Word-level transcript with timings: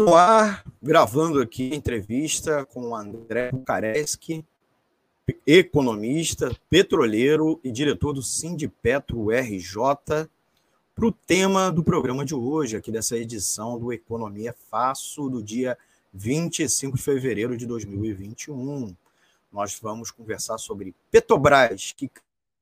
no 0.00 0.14
ar, 0.14 0.64
gravando 0.82 1.42
aqui 1.42 1.72
a 1.72 1.76
entrevista 1.76 2.64
com 2.64 2.88
o 2.88 2.96
André 2.96 3.52
Bukareski, 3.52 4.42
economista, 5.46 6.50
petroleiro 6.70 7.60
e 7.62 7.70
diretor 7.70 8.14
do 8.14 8.22
Sindipetro 8.22 9.30
RJ, 9.30 9.76
para 10.94 11.06
o 11.06 11.12
tema 11.12 11.70
do 11.70 11.84
programa 11.84 12.24
de 12.24 12.34
hoje, 12.34 12.78
aqui 12.78 12.90
dessa 12.90 13.14
edição 13.16 13.78
do 13.78 13.92
Economia 13.92 14.54
Fácil, 14.70 15.28
do 15.28 15.42
dia 15.42 15.76
25 16.14 16.96
de 16.96 17.02
fevereiro 17.02 17.54
de 17.54 17.66
2021. 17.66 18.96
Nós 19.52 19.78
vamos 19.80 20.10
conversar 20.10 20.56
sobre 20.56 20.94
Petrobras, 21.10 21.92
que 21.94 22.10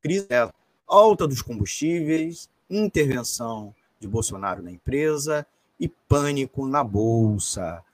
crise 0.03 0.27
é 0.29 0.51
alta 0.89 1.27
dos 1.27 1.41
combustíveis, 1.41 2.51
intervenção 2.69 3.73
de 4.01 4.09
Bolsonaro 4.09 4.61
na 4.61 4.73
empresa 4.73 5.47
e 5.79 5.89
pânico 5.89 6.67
na 6.67 6.83
bolsa. 6.83 7.85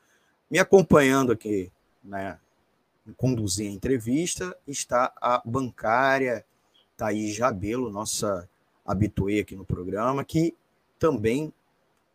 Me 0.51 0.59
acompanhando 0.59 1.33
aqui, 1.33 1.71
né, 2.03 2.39
conduzir 3.17 3.69
a 3.69 3.73
entrevista, 3.73 4.57
está 4.67 5.13
a 5.21 5.43
bancária 5.45 6.45
Thaís 6.97 7.35
Jabelo, 7.35 7.91
nossa 7.91 8.49
habituê 8.85 9.41
aqui 9.41 9.57
no 9.57 9.65
programa, 9.65 10.25
que 10.25 10.55
também 10.99 11.53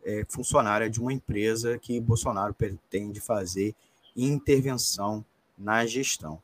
é 0.04 0.24
funcionária 0.28 0.88
de 0.88 1.00
uma 1.00 1.12
empresa 1.12 1.78
que 1.78 2.00
Bolsonaro 2.00 2.54
pretende 2.54 3.20
fazer 3.20 3.74
intervenção 4.16 5.24
na 5.58 5.84
gestão. 5.84 6.40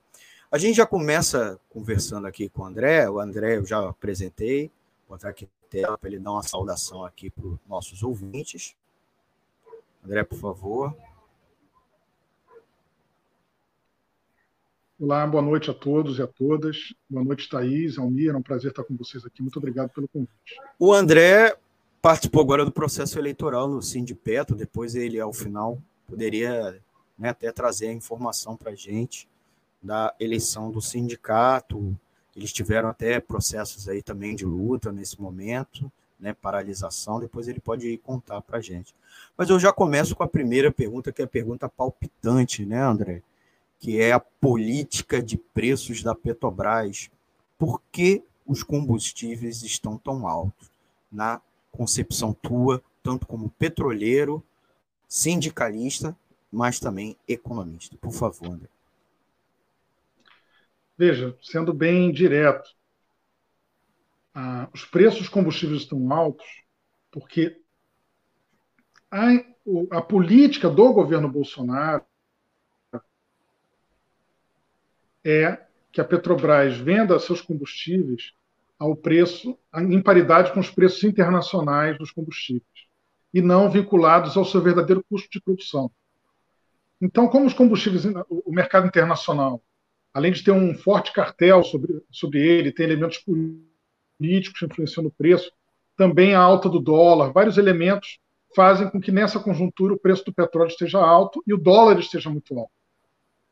A 0.51 0.59
gente 0.59 0.77
já 0.77 0.87
começa 0.87 1.59
conversando 1.71 2.27
aqui 2.27 2.49
com 2.49 2.63
o 2.63 2.65
André, 2.65 3.09
o 3.09 3.19
André 3.19 3.57
eu 3.57 3.67
já 3.67 3.89
apresentei, 3.89 4.71
vou 5.09 5.17
botar 5.17 5.31
aqui 5.31 5.49
para 5.69 5.99
ele 6.05 6.19
dar 6.19 6.33
uma 6.33 6.43
saudação 6.43 7.05
aqui 7.05 7.29
para 7.31 7.47
os 7.47 7.59
nossos 7.69 8.03
ouvintes. 8.03 8.77
André, 10.07 10.23
por 10.23 10.39
favor. 10.39 10.97
Olá, 15.01 15.27
boa 15.27 15.43
noite 15.43 15.69
a 15.69 15.75
todos 15.75 16.21
e 16.21 16.23
a 16.23 16.29
todas. 16.29 16.95
Boa 17.11 17.25
noite, 17.25 17.49
Thaís, 17.49 17.99
Almir. 17.99 18.31
É 18.31 18.37
um 18.37 18.43
prazer 18.43 18.71
estar 18.71 18.85
com 18.85 18.97
vocês 18.97 19.27
aqui. 19.27 19.43
Muito 19.43 19.57
obrigado 19.59 19.91
pelo 19.91 20.07
convite. 20.07 20.31
O 20.79 20.95
André 20.95 21.59
participou 22.01 22.41
agora 22.41 22.65
do 22.65 22.71
processo 22.71 23.19
eleitoral 23.19 23.69
no 23.69 23.83
Sindipeto. 23.83 24.55
Depois 24.55 24.95
ele, 24.95 25.19
ao 25.19 25.33
final, 25.33 25.83
poderia 26.07 26.81
né, 27.19 27.31
até 27.31 27.51
trazer 27.51 27.89
a 27.89 27.93
informação 27.93 28.57
para 28.57 28.71
a 28.71 28.77
gente 28.77 29.29
da 29.83 30.15
eleição 30.21 30.71
do 30.71 30.81
sindicato. 30.81 31.99
Eles 32.37 32.53
tiveram 32.53 32.89
até 32.89 33.19
processos 33.19 33.89
aí 33.89 34.03
também 34.03 34.37
de 34.37 34.45
luta 34.45 34.93
nesse 34.93 35.21
momento 35.21 35.91
né, 36.19 36.35
paralisação, 36.35 37.21
depois 37.21 37.49
ele 37.49 37.61
pode 37.61 37.97
contar 37.99 38.41
para 38.41 38.59
a 38.59 38.61
gente. 38.61 38.95
Mas 39.37 39.51
eu 39.51 39.59
já 39.59 39.73
começo 39.73 40.17
com 40.17 40.23
a 40.23 40.29
primeira 40.29 40.73
pergunta, 40.73 41.13
que 41.13 41.23
é 41.23 41.25
a 41.25 41.29
pergunta 41.29 41.69
palpitante, 41.69 42.65
né, 42.65 42.81
André? 42.83 43.23
Que 43.79 44.01
é 44.01 44.13
a 44.13 44.21
política 44.21 45.23
de 45.23 45.37
preços 45.37 46.03
da 46.03 46.15
Petrobras. 46.15 47.11
Por 47.59 47.81
que 47.93 48.23
os 48.47 48.63
combustíveis 48.63 49.63
estão 49.63 49.99
tão 49.99 50.27
altos? 50.27 50.71
Na 51.13 51.41
concepção 51.71 52.33
tua, 52.33 52.83
tanto 53.03 53.27
como 53.27 53.51
petroleiro, 53.51 54.43
sindicalista, 55.09 56.17
mas 56.51 56.81
também 56.81 57.17
economista. 57.29 57.97
Por 58.01 58.13
favor, 58.13 58.49
André. 58.49 58.69
Veja, 60.99 61.37
sendo 61.43 61.75
bem 61.75 62.11
direto, 62.11 62.76
ah, 64.39 64.69
os 64.75 64.85
preços 64.85 65.21
dos 65.21 65.29
combustíveis 65.31 65.81
estão 65.81 66.13
altos 66.13 66.45
porque 67.11 67.59
a, 69.11 69.29
a 69.93 70.03
política 70.03 70.69
do 70.69 70.93
governo 70.93 71.27
Bolsonaro 71.27 72.05
é 75.25 75.65
que 75.91 76.03
a 76.03 76.05
Petrobras 76.05 76.77
venda 76.77 77.19
seus 77.19 77.41
combustíveis 77.41 78.35
ao 78.79 78.95
preço 78.95 79.59
em 79.75 80.03
paridade 80.03 80.53
com 80.53 80.61
os 80.61 80.71
preços 80.71 81.03
internacionais 81.03 81.97
dos 81.97 82.11
combustíveis 82.11 82.67
e 83.33 83.41
não 83.41 83.71
vinculados 83.71 84.37
ao 84.37 84.45
seu 84.45 84.61
verdadeiro 84.61 85.03
custo 85.09 85.31
de 85.31 85.41
produção. 85.41 85.91
Então, 87.01 87.27
como 87.27 87.47
os 87.47 87.55
combustíveis, 87.55 88.05
o 88.29 88.53
mercado 88.53 88.87
internacional, 88.87 89.63
além 90.13 90.31
de 90.31 90.45
ter 90.45 90.51
um 90.51 90.75
forte 90.75 91.11
cartel 91.11 91.65
sobre, 91.65 92.03
sobre 92.11 92.39
ele, 92.47 92.71
tem 92.71 92.85
elementos 92.85 93.17
políticos 93.17 93.76
políticos 94.19 94.63
influenciando 94.63 95.09
o 95.09 95.13
preço, 95.13 95.51
também 95.97 96.35
a 96.35 96.41
alta 96.41 96.69
do 96.69 96.79
dólar, 96.79 97.33
vários 97.33 97.57
elementos 97.57 98.19
fazem 98.55 98.89
com 98.89 99.01
que 99.01 99.13
nessa 99.13 99.41
conjuntura 99.41 99.95
o 99.95 99.99
preço 99.99 100.25
do 100.25 100.33
petróleo 100.33 100.69
esteja 100.69 100.99
alto 100.99 101.43
e 101.47 101.53
o 101.53 101.59
dólar 101.59 101.99
esteja 101.99 102.31
muito 102.31 102.59
alto. 102.59 102.73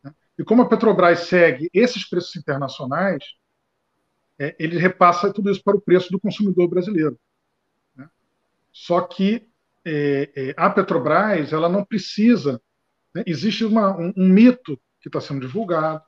Né? 0.03 0.15
E 0.39 0.45
como 0.45 0.63
a 0.63 0.69
Petrobras 0.69 1.21
segue 1.21 1.69
esses 1.73 2.09
preços 2.09 2.35
internacionais, 2.37 3.23
é, 4.39 4.55
ele 4.59 4.79
repassa 4.79 5.33
tudo 5.33 5.51
isso 5.51 5.63
para 5.63 5.77
o 5.77 5.81
preço 5.81 6.11
do 6.11 6.21
consumidor 6.21 6.69
brasileiro. 6.69 7.19
Né? 7.95 8.09
Só 8.73 9.01
que 9.03 9.47
é, 9.85 10.31
é, 10.35 10.55
a 10.57 10.71
Petrobras 10.71 11.53
ela 11.53 11.69
não 11.69 11.85
precisa. 11.85 12.61
Né? 13.15 13.23
Existe 13.27 13.65
uma, 13.65 13.97
um, 13.97 14.13
um 14.17 14.29
mito 14.29 14.81
que 15.01 15.09
está 15.09 15.21
sendo 15.21 15.41
divulgado 15.41 16.03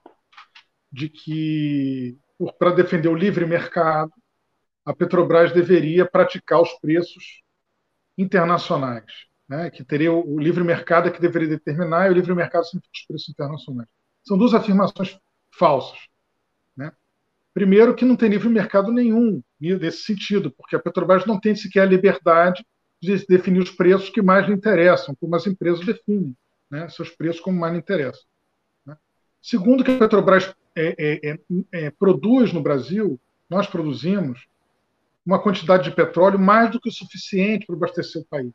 de 0.91 1.09
que 1.09 2.19
para 2.59 2.71
defender 2.71 3.09
o 3.09 3.15
livre 3.15 3.45
mercado 3.45 4.13
a 4.87 4.95
Petrobras 4.95 5.53
deveria 5.53 6.07
praticar 6.07 6.63
os 6.63 6.73
preços 6.79 7.43
internacionais, 8.17 9.05
né? 9.49 9.69
que 9.69 9.85
teria 9.85 10.13
o 10.13 10.39
livre 10.39 10.63
mercado 10.63 11.11
que 11.11 11.21
deveria 11.21 11.49
determinar 11.49 12.07
e 12.07 12.11
o 12.11 12.15
livre 12.15 12.33
mercado 12.35 12.65
sempre 12.65 12.89
os 12.95 13.05
preços 13.05 13.29
internacionais. 13.29 13.89
São 14.23 14.39
duas 14.39 14.55
afirmações 14.55 15.19
falsas. 15.51 15.99
Né? 16.77 16.93
Primeiro, 17.53 17.97
que 17.97 18.05
não 18.05 18.15
tem 18.15 18.31
livre 18.31 18.49
mercado 18.49 18.93
nenhum 18.93 19.43
nesse 19.61 20.05
sentido, 20.05 20.53
porque 20.53 20.77
a 20.77 20.81
Petrobras 20.81 21.27
não 21.27 21.41
tem 21.41 21.57
sequer 21.57 21.81
a 21.81 21.87
liberdade 21.87 22.65
de 23.03 23.27
definir 23.27 23.61
os 23.61 23.71
preços 23.71 24.09
que 24.09 24.23
mais 24.23 24.47
lhe 24.47 24.55
interessam, 24.55 25.17
como 25.17 25.35
as 25.35 25.47
empresas 25.49 25.85
definem 25.85 26.35
né? 26.71 26.89
seus 26.89 27.11
preços 27.11 27.41
como 27.41 27.59
mais 27.59 27.73
lhe 27.73 27.81
interessam. 27.81 28.23
Né? 28.85 28.97
Segundo, 29.43 29.83
que 29.83 29.91
a 29.91 29.99
Petrobras 29.99 30.55
é, 30.77 30.95
é, 30.97 31.31
é, 31.33 31.39
é 31.73 31.91
produz 31.91 32.53
no 32.53 32.63
Brasil, 32.63 33.21
nós 33.51 33.67
produzimos 33.67 34.47
uma 35.27 35.43
quantidade 35.43 35.91
de 35.91 35.97
petróleo 35.97 36.39
mais 36.39 36.71
do 36.71 36.81
que 36.81 36.89
o 36.89 36.93
suficiente 36.93 37.67
para 37.67 37.75
abastecer 37.75 38.23
o 38.23 38.25
país. 38.25 38.55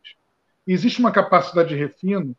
E 0.65 0.71
existe 0.71 0.99
uma 1.01 1.11
capacidade 1.11 1.69
de 1.69 1.75
refino 1.75 2.35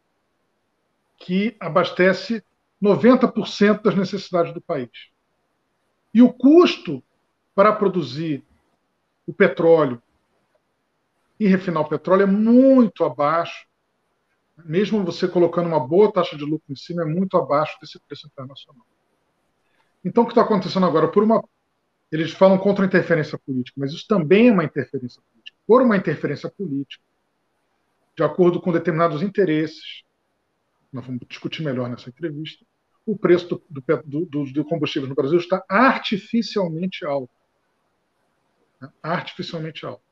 que 1.18 1.54
abastece 1.60 2.42
90% 2.82 3.82
das 3.82 3.94
necessidades 3.94 4.54
do 4.54 4.60
país. 4.60 4.90
E 6.14 6.22
o 6.22 6.32
custo 6.32 7.02
para 7.54 7.72
produzir 7.72 8.42
o 9.26 9.32
petróleo 9.32 10.02
e 11.38 11.46
refinar 11.46 11.82
o 11.82 11.88
petróleo 11.88 12.22
é 12.22 12.26
muito 12.26 13.04
abaixo, 13.04 13.66
mesmo 14.64 15.04
você 15.04 15.28
colocando 15.28 15.66
uma 15.66 15.80
boa 15.80 16.10
taxa 16.10 16.36
de 16.36 16.44
lucro 16.44 16.72
em 16.72 16.76
cima, 16.76 17.02
é 17.02 17.04
muito 17.04 17.36
abaixo 17.36 17.76
desse 17.80 18.00
preço 18.00 18.26
internacional. 18.26 18.86
Então, 20.04 20.24
o 20.24 20.26
que 20.26 20.32
está 20.32 20.42
acontecendo 20.42 20.86
agora? 20.86 21.08
Por 21.08 21.22
uma 21.22 21.42
eles 22.12 22.30
falam 22.32 22.58
contra 22.58 22.84
a 22.84 22.86
interferência 22.86 23.38
política, 23.38 23.80
mas 23.80 23.90
isso 23.90 24.06
também 24.06 24.48
é 24.48 24.52
uma 24.52 24.64
interferência 24.64 25.20
política. 25.22 25.56
Por 25.66 25.80
uma 25.80 25.96
interferência 25.96 26.50
política, 26.50 27.02
de 28.14 28.22
acordo 28.22 28.60
com 28.60 28.70
determinados 28.70 29.22
interesses, 29.22 30.04
nós 30.92 31.06
vamos 31.06 31.22
discutir 31.26 31.62
melhor 31.62 31.88
nessa 31.88 32.10
entrevista, 32.10 32.66
o 33.06 33.16
preço 33.16 33.48
do, 33.48 33.82
do, 34.04 34.26
do, 34.26 34.52
do 34.52 34.64
combustível 34.66 35.08
no 35.08 35.14
Brasil 35.14 35.38
está 35.38 35.64
artificialmente 35.66 37.02
alto. 37.06 37.32
Né? 38.78 38.92
Artificialmente 39.02 39.86
alto. 39.86 40.02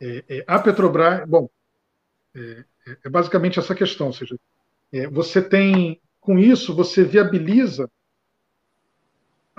É, 0.00 0.24
é, 0.26 0.44
a 0.46 0.58
Petrobras, 0.58 1.28
bom, 1.28 1.50
é, 2.34 2.64
é, 2.86 2.98
é 3.04 3.08
basicamente 3.10 3.58
essa 3.58 3.74
questão, 3.74 4.06
ou 4.06 4.12
seja, 4.14 4.38
é, 4.90 5.06
você 5.06 5.42
tem, 5.42 6.00
com 6.18 6.38
isso, 6.38 6.74
você 6.74 7.04
viabiliza 7.04 7.90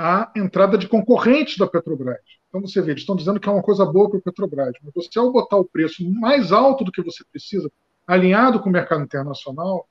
a 0.01 0.31
entrada 0.33 0.77
de 0.77 0.87
concorrentes 0.87 1.57
da 1.57 1.67
Petrobras. 1.67 2.21
Então 2.47 2.61
você 2.61 2.81
vê, 2.81 2.91
eles 2.91 3.01
estão 3.01 3.17
dizendo 3.17 3.37
que 3.37 3.49
é 3.49 3.51
uma 3.51 3.61
coisa 3.61 3.85
boa 3.85 4.09
para 4.09 4.17
a 4.17 4.21
Petrobras, 4.21 4.73
mas 4.81 4.93
você, 4.93 5.19
ao 5.19 5.29
botar 5.29 5.57
o 5.57 5.65
preço 5.65 6.09
mais 6.09 6.53
alto 6.53 6.85
do 6.85 6.91
que 6.91 7.01
você 7.01 7.21
precisa, 7.29 7.69
alinhado 8.07 8.61
com 8.61 8.69
o 8.69 8.71
mercado 8.71 9.03
internacional, 9.03 9.89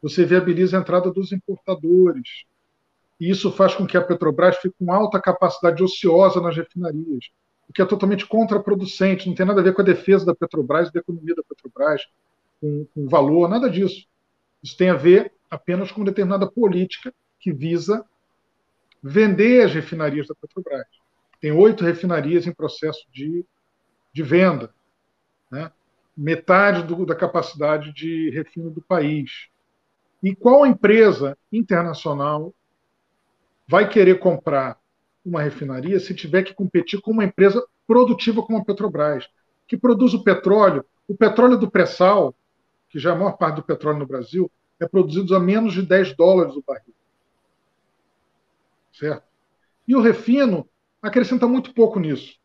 você 0.00 0.24
viabiliza 0.24 0.78
a 0.78 0.80
entrada 0.80 1.12
dos 1.12 1.32
importadores. 1.32 2.44
E 3.20 3.28
isso 3.28 3.52
faz 3.52 3.74
com 3.74 3.86
que 3.86 3.94
a 3.94 4.00
Petrobras 4.00 4.56
fique 4.56 4.74
com 4.78 4.90
alta 4.90 5.20
capacidade 5.20 5.82
ociosa 5.82 6.40
nas 6.40 6.56
refinarias, 6.56 7.26
o 7.68 7.74
que 7.74 7.82
é 7.82 7.84
totalmente 7.84 8.26
contraproducente, 8.26 9.28
não 9.28 9.34
tem 9.34 9.44
nada 9.44 9.60
a 9.60 9.64
ver 9.64 9.74
com 9.74 9.82
a 9.82 9.84
defesa 9.84 10.24
da 10.24 10.34
Petrobras, 10.34 10.90
da 10.90 10.98
economia 10.98 11.34
da 11.34 11.42
Petrobras, 11.42 12.00
com, 12.58 12.86
com 12.94 13.06
valor, 13.06 13.50
nada 13.50 13.68
disso. 13.68 14.06
Isso 14.62 14.78
tem 14.78 14.88
a 14.88 14.94
ver 14.94 15.30
apenas 15.50 15.92
com 15.92 16.02
determinada 16.02 16.50
política 16.50 17.12
que 17.38 17.52
visa 17.52 18.02
vender 19.02 19.64
as 19.64 19.72
refinarias 19.72 20.26
da 20.26 20.34
Petrobras. 20.34 20.86
Tem 21.40 21.52
oito 21.52 21.84
refinarias 21.84 22.46
em 22.46 22.52
processo 22.52 23.06
de, 23.12 23.44
de 24.12 24.22
venda. 24.22 24.72
Né? 25.50 25.70
metade 26.20 26.82
do, 26.82 27.06
da 27.06 27.14
capacidade 27.14 27.92
de 27.94 28.30
refino 28.30 28.70
do 28.70 28.82
país. 28.82 29.48
E 30.22 30.36
qual 30.36 30.66
empresa 30.66 31.36
internacional 31.50 32.54
vai 33.66 33.88
querer 33.88 34.18
comprar 34.18 34.78
uma 35.24 35.40
refinaria 35.40 35.98
se 35.98 36.14
tiver 36.14 36.42
que 36.42 36.52
competir 36.52 37.00
com 37.00 37.10
uma 37.10 37.24
empresa 37.24 37.64
produtiva 37.86 38.42
como 38.42 38.58
a 38.58 38.64
Petrobras, 38.64 39.28
que 39.66 39.78
produz 39.78 40.12
o 40.12 40.22
petróleo, 40.22 40.84
o 41.08 41.16
petróleo 41.16 41.56
do 41.56 41.70
pré-sal, 41.70 42.34
que 42.90 42.98
já 42.98 43.10
é 43.10 43.12
a 43.14 43.16
maior 43.16 43.38
parte 43.38 43.56
do 43.56 43.62
petróleo 43.62 44.00
no 44.00 44.06
Brasil, 44.06 44.50
é 44.78 44.86
produzido 44.86 45.34
a 45.34 45.40
menos 45.40 45.72
de 45.72 45.82
10 45.82 46.16
dólares 46.16 46.54
o 46.54 46.62
barril. 46.66 46.94
Certo? 49.00 49.24
E 49.88 49.96
o 49.96 50.00
refino 50.02 50.68
acrescenta 51.00 51.48
muito 51.48 51.72
pouco 51.72 51.98
nisso. 51.98 52.38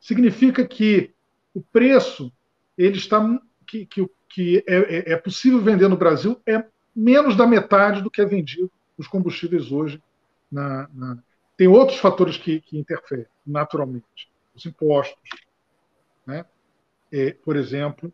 Significa 0.00 0.66
que 0.66 1.12
o 1.54 1.60
preço 1.60 2.32
ele 2.76 2.96
está 2.96 3.20
que, 3.66 3.84
que, 3.84 4.08
que 4.30 4.64
é, 4.66 4.76
é, 4.76 5.12
é 5.12 5.16
possível 5.16 5.60
vender 5.60 5.88
no 5.88 5.96
Brasil 5.96 6.40
é 6.46 6.64
menos 6.96 7.36
da 7.36 7.46
metade 7.46 8.00
do 8.00 8.10
que 8.10 8.22
é 8.22 8.24
vendido 8.24 8.70
os 8.96 9.06
combustíveis 9.06 9.70
hoje. 9.70 10.02
Na, 10.50 10.88
na... 10.94 11.18
Tem 11.54 11.68
outros 11.68 11.98
fatores 11.98 12.38
que, 12.38 12.60
que 12.62 12.78
interferem, 12.78 13.26
naturalmente. 13.46 14.32
Os 14.54 14.64
impostos, 14.64 15.30
né? 16.26 16.46
É, 17.12 17.32
por 17.32 17.56
exemplo. 17.56 18.10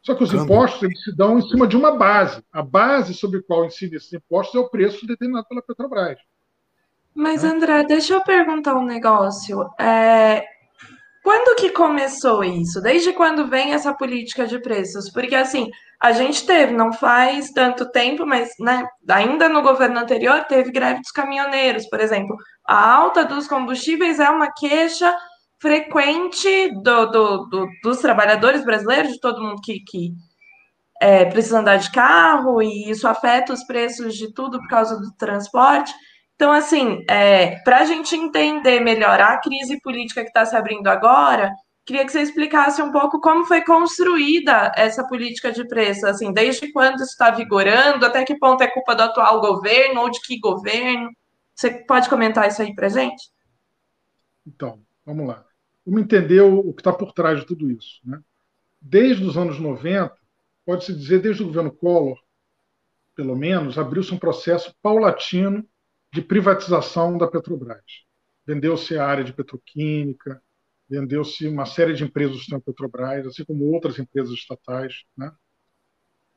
Só 0.00 0.14
que 0.14 0.22
os 0.22 0.30
Câmbio. 0.30 0.44
impostos 0.44 0.82
eles 0.82 1.02
se 1.02 1.14
dão 1.14 1.38
em 1.38 1.42
cima 1.42 1.66
de 1.66 1.76
uma 1.76 1.94
base. 1.94 2.42
A 2.50 2.62
base 2.62 3.12
sobre 3.12 3.40
a 3.40 3.42
qual 3.42 3.66
incidem 3.66 3.96
esses 3.96 4.12
impostos 4.12 4.54
é 4.54 4.58
o 4.58 4.70
preço 4.70 5.06
determinado 5.06 5.46
pela 5.46 5.60
Petrobras. 5.60 6.18
Mas? 7.16 7.42
André, 7.42 7.82
deixa 7.84 8.12
eu 8.12 8.22
perguntar 8.22 8.76
um 8.76 8.84
negócio. 8.84 9.66
É, 9.80 10.44
quando 11.24 11.56
que 11.56 11.70
começou 11.70 12.44
isso? 12.44 12.80
Desde 12.80 13.12
quando 13.14 13.48
vem 13.48 13.72
essa 13.72 13.94
política 13.94 14.46
de 14.46 14.58
preços? 14.60 15.10
Porque 15.10 15.34
assim, 15.34 15.70
a 16.00 16.12
gente 16.12 16.46
teve, 16.46 16.74
não 16.74 16.92
faz 16.92 17.50
tanto 17.52 17.90
tempo, 17.90 18.26
mas 18.26 18.50
né, 18.60 18.86
ainda 19.08 19.48
no 19.48 19.62
governo 19.62 19.98
anterior 19.98 20.44
teve 20.44 20.70
greve 20.70 21.00
dos 21.00 21.10
caminhoneiros, 21.10 21.88
por 21.88 22.00
exemplo. 22.00 22.36
A 22.66 22.94
alta 22.94 23.24
dos 23.24 23.48
combustíveis 23.48 24.20
é 24.20 24.28
uma 24.28 24.52
queixa 24.52 25.16
frequente 25.58 26.70
do, 26.82 27.06
do, 27.06 27.46
do, 27.46 27.68
dos 27.82 27.98
trabalhadores 27.98 28.62
brasileiros, 28.62 29.12
de 29.12 29.20
todo 29.20 29.42
mundo 29.42 29.60
que, 29.64 29.80
que 29.80 30.12
é, 31.00 31.24
precisa 31.24 31.60
andar 31.60 31.78
de 31.78 31.90
carro, 31.90 32.60
e 32.60 32.90
isso 32.90 33.08
afeta 33.08 33.54
os 33.54 33.64
preços 33.64 34.14
de 34.14 34.32
tudo 34.34 34.58
por 34.58 34.68
causa 34.68 35.00
do 35.00 35.10
transporte. 35.16 35.94
Então, 36.36 36.52
assim, 36.52 37.02
é, 37.08 37.56
para 37.62 37.80
a 37.80 37.84
gente 37.86 38.14
entender 38.14 38.80
melhor 38.80 39.18
a 39.20 39.40
crise 39.40 39.80
política 39.80 40.20
que 40.20 40.28
está 40.28 40.44
se 40.44 40.54
abrindo 40.54 40.86
agora, 40.86 41.50
queria 41.82 42.04
que 42.04 42.12
você 42.12 42.20
explicasse 42.20 42.82
um 42.82 42.92
pouco 42.92 43.20
como 43.22 43.46
foi 43.46 43.64
construída 43.64 44.70
essa 44.76 45.06
política 45.08 45.50
de 45.50 45.66
preço, 45.66 46.06
assim, 46.06 46.32
desde 46.32 46.70
quando 46.72 46.96
isso 46.96 47.04
está 47.04 47.30
vigorando, 47.30 48.04
até 48.04 48.22
que 48.22 48.38
ponto 48.38 48.62
é 48.62 48.66
culpa 48.66 48.94
do 48.94 49.02
atual 49.04 49.40
governo 49.40 50.02
ou 50.02 50.10
de 50.10 50.20
que 50.20 50.38
governo. 50.38 51.10
Você 51.54 51.70
pode 51.70 52.06
comentar 52.10 52.46
isso 52.46 52.60
aí 52.60 52.74
para 52.74 52.90
gente? 52.90 53.30
Então, 54.46 54.78
vamos 55.06 55.26
lá. 55.26 55.42
Vamos 55.86 56.02
entender 56.02 56.42
o, 56.42 56.74
que 56.74 56.82
está 56.82 56.92
por 56.92 57.12
trás 57.12 57.40
de 57.40 57.46
tudo 57.46 57.70
isso. 57.70 58.00
Né? 58.04 58.20
Desde 58.78 59.24
os 59.24 59.38
anos 59.38 59.58
90, 59.58 60.12
pode-se 60.66 60.92
dizer, 60.92 61.20
desde 61.20 61.42
o 61.42 61.46
governo 61.46 61.72
Collor, 61.72 62.18
pelo 63.14 63.34
menos, 63.34 63.78
abriu-se 63.78 64.12
um 64.12 64.18
processo 64.18 64.74
paulatino 64.82 65.66
de 66.12 66.22
privatização 66.22 67.18
da 67.18 67.26
Petrobras. 67.26 68.04
Vendeu-se 68.46 68.96
a 68.96 69.06
área 69.06 69.24
de 69.24 69.32
petroquímica, 69.32 70.40
vendeu-se 70.88 71.46
uma 71.48 71.66
série 71.66 71.94
de 71.94 72.04
empresas 72.04 72.34
do 72.34 72.38
sistema 72.38 72.60
Petrobras, 72.60 73.26
assim 73.26 73.44
como 73.44 73.64
outras 73.72 73.98
empresas 73.98 74.32
estatais. 74.32 75.04
Né? 75.16 75.30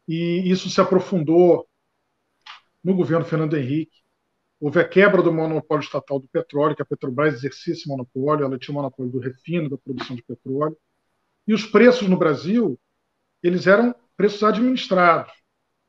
E 0.07 0.49
isso 0.49 0.69
se 0.69 0.81
aprofundou 0.81 1.67
no 2.83 2.95
governo 2.95 3.25
Fernando 3.25 3.55
Henrique. 3.55 3.99
Houve 4.59 4.79
a 4.79 4.87
quebra 4.87 5.21
do 5.21 5.31
monopólio 5.31 5.83
estatal 5.83 6.19
do 6.19 6.27
petróleo, 6.27 6.75
que 6.75 6.81
a 6.81 6.85
Petrobras 6.85 7.35
exercia 7.35 7.73
esse 7.73 7.87
monopólio, 7.87 8.43
ela 8.43 8.59
tinha 8.59 8.73
o 8.73 8.75
monopólio 8.75 9.11
do 9.11 9.19
refino, 9.19 9.69
da 9.69 9.77
produção 9.77 10.15
de 10.15 10.23
petróleo. 10.23 10.77
E 11.47 11.53
os 11.53 11.65
preços 11.65 12.09
no 12.09 12.17
Brasil, 12.17 12.77
eles 13.41 13.67
eram 13.67 13.95
preços 14.17 14.43
administrados. 14.43 15.31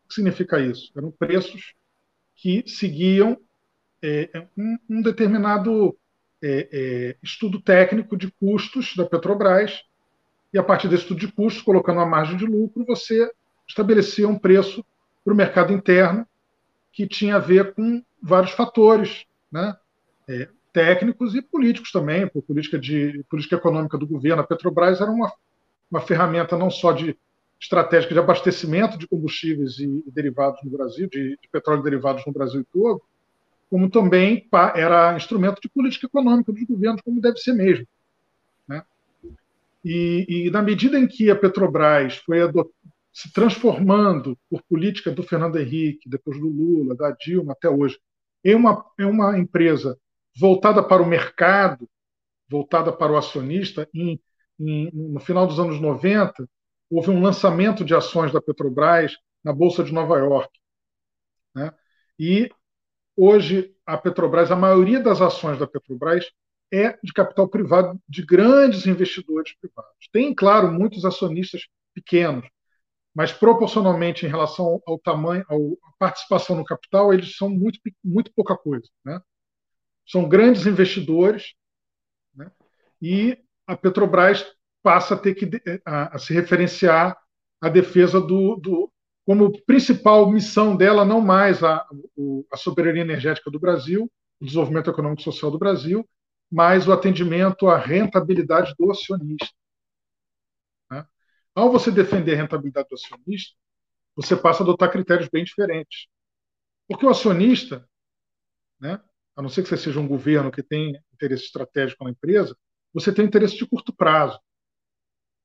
O 0.05 0.09
que 0.09 0.15
significa 0.15 0.61
isso? 0.61 0.93
Eram 0.97 1.11
preços 1.11 1.75
que 2.37 2.63
seguiam 2.67 3.37
é, 4.03 4.31
é, 4.33 4.47
um, 4.57 4.79
um, 4.89 5.03
determinado 5.03 5.97
é, 6.43 6.69
é, 6.73 7.17
estudo 7.23 7.61
técnico 7.61 8.17
de 8.17 8.31
custos 8.33 8.95
da 8.97 9.05
Petrobras, 9.05 9.83
e 10.53 10.59
a 10.59 10.63
partir 10.63 10.89
desse 10.89 11.03
estudo 11.03 11.21
de 11.21 11.33
custos, 11.33 11.63
colocando 11.63 11.99
uma 11.99 12.07
margem 12.07 12.37
de 12.37 12.45
lucro, 12.45 12.85
você 12.85 13.31
estabelecia 13.69 14.29
um 14.29 14.39
preço 14.39 14.85
para 15.25 15.33
o 15.33 15.37
mercado 15.37 15.73
interno 15.73 16.27
que 16.93 17.07
tinha 17.07 17.37
a 17.37 17.39
ver 17.41 17.73
com 17.75 18.03
vários 18.21 18.53
fatores, 18.53 19.27
né? 19.51 19.77
É, 20.29 20.49
técnicos 20.73 21.35
e 21.35 21.43
políticos 21.43 21.91
também, 21.91 22.27
por 22.27 22.43
política, 22.43 22.79
de, 22.79 23.25
política 23.29 23.57
econômica 23.57 23.99
do 23.99 24.07
governo. 24.07 24.43
A 24.43 24.47
Petrobras 24.47 25.01
era 25.01 25.11
uma, 25.11 25.33
uma 25.91 26.01
ferramenta 26.01 26.57
não 26.57 26.71
só 26.71 26.93
de 26.93 27.17
estratégica 27.61 28.15
de 28.15 28.21
abastecimento 28.21 28.97
de 28.97 29.07
combustíveis 29.07 29.79
e, 29.79 29.85
e 29.85 30.11
derivados 30.11 30.61
no 30.65 30.71
Brasil, 30.71 31.09
de, 31.09 31.37
de 31.37 31.49
petróleo 31.51 31.81
e 31.81 31.85
derivados 31.85 32.25
no 32.27 32.33
Brasil 32.33 32.65
todo, 32.73 33.03
como 33.71 33.89
também 33.89 34.49
era 34.75 35.17
instrumento 35.17 35.61
de 35.63 35.69
política 35.69 36.07
econômica 36.07 36.53
dos 36.53 36.65
governos, 36.65 37.01
como 37.03 37.21
deve 37.21 37.39
ser 37.39 37.53
mesmo. 37.53 37.87
Né? 38.67 38.83
E, 39.85 40.27
e, 40.29 40.51
na 40.51 40.61
medida 40.61 40.99
em 40.99 41.07
que 41.07 41.31
a 41.31 41.37
Petrobras 41.37 42.17
foi 42.17 42.41
se 43.13 43.33
transformando 43.33 44.37
por 44.51 44.61
política 44.65 45.13
do 45.13 45.23
Fernando 45.23 45.59
Henrique, 45.59 46.09
depois 46.09 46.39
do 46.39 46.49
Lula, 46.49 46.97
da 46.97 47.13
Dilma 47.13 47.53
até 47.53 47.71
hoje, 47.71 47.99
em 48.45 48.57
uma, 48.57 48.85
em 48.99 49.05
uma 49.05 49.39
empresa 49.39 49.97
voltada 50.37 50.83
para 50.83 51.03
o 51.03 51.07
mercado, 51.07 51.89
voltada 52.49 52.93
para 52.93 53.13
o 53.13 53.17
acionista, 53.17 53.89
em, 53.95 54.21
em, 54.59 54.91
no 54.93 55.21
final 55.21 55.47
dos 55.47 55.61
anos 55.61 55.81
90, 55.81 56.49
houve 56.91 57.11
um 57.11 57.23
lançamento 57.23 57.85
de 57.85 57.95
ações 57.95 58.33
da 58.33 58.43
Petrobras 58.43 59.17
na 59.45 59.53
Bolsa 59.53 59.85
de 59.85 59.93
Nova 59.93 60.19
York. 60.19 60.51
Né? 61.55 61.73
E 62.19 62.51
Hoje, 63.23 63.77
a 63.85 63.99
Petrobras, 63.99 64.51
a 64.51 64.57
maioria 64.57 64.99
das 64.99 65.21
ações 65.21 65.59
da 65.59 65.67
Petrobras 65.67 66.25
é 66.73 66.99
de 67.05 67.13
capital 67.13 67.47
privado, 67.47 68.01
de 68.09 68.25
grandes 68.25 68.87
investidores 68.87 69.55
privados. 69.61 70.09
Tem, 70.11 70.35
claro, 70.35 70.73
muitos 70.73 71.05
acionistas 71.05 71.69
pequenos, 71.93 72.49
mas 73.15 73.31
proporcionalmente 73.31 74.25
em 74.25 74.29
relação 74.31 74.81
ao 74.87 74.99
tamanho, 74.99 75.45
à 75.51 75.93
participação 75.99 76.57
no 76.57 76.65
capital, 76.65 77.13
eles 77.13 77.37
são 77.37 77.51
muito, 77.51 77.79
muito 78.03 78.33
pouca 78.35 78.57
coisa. 78.57 78.89
Né? 79.05 79.21
São 80.09 80.27
grandes 80.27 80.65
investidores 80.65 81.53
né? 82.35 82.51
e 83.03 83.37
a 83.67 83.77
Petrobras 83.77 84.47
passa 84.83 85.13
a 85.13 85.19
ter 85.19 85.35
que 85.35 85.61
a, 85.85 86.17
a 86.17 86.19
se 86.19 86.33
referenciar 86.33 87.19
à 87.61 87.69
defesa 87.69 88.19
do, 88.19 88.57
do, 88.57 88.91
como 89.25 89.53
principal 89.65 90.31
missão 90.31 90.77
dela 90.77 91.05
não 91.05 91.21
mais 91.21 91.63
a, 91.63 91.87
a 92.53 92.57
soberania 92.57 93.03
energética 93.03 93.51
do 93.51 93.61
Brasil, 93.61 94.11
o 94.41 94.45
desenvolvimento 94.45 94.91
econômico 94.91 95.21
e 95.21 95.25
social 95.25 95.51
do 95.51 95.59
Brasil, 95.59 96.09
mas 96.51 96.89
o 96.89 96.93
atendimento 96.93 97.69
à 97.69 97.79
rentabilidade 97.79 98.75
do 98.79 98.91
acionista. 98.91 99.55
Né? 100.91 101.07
Ao 101.55 101.71
você 101.71 101.91
defender 101.91 102.35
a 102.35 102.39
rentabilidade 102.39 102.89
do 102.89 102.95
acionista, 102.95 103.57
você 104.17 104.37
passa 104.37 104.63
a 104.63 104.65
adotar 104.65 104.91
critérios 104.91 105.29
bem 105.29 105.45
diferentes. 105.45 106.09
Porque 106.89 107.07
o 107.07 107.11
acionista, 107.11 107.89
né, 108.81 109.01
a 109.37 109.43
não 109.43 109.49
ser 109.49 109.63
que 109.63 109.69
você 109.69 109.77
seja 109.77 110.01
um 110.01 110.09
governo 110.09 110.51
que 110.51 110.63
tem 110.63 111.01
interesse 111.15 111.45
estratégico 111.45 112.03
na 112.03 112.11
empresa, 112.11 112.57
você 112.93 113.13
tem 113.13 113.25
interesse 113.25 113.57
de 113.57 113.67
curto 113.67 113.93
prazo. 113.93 114.41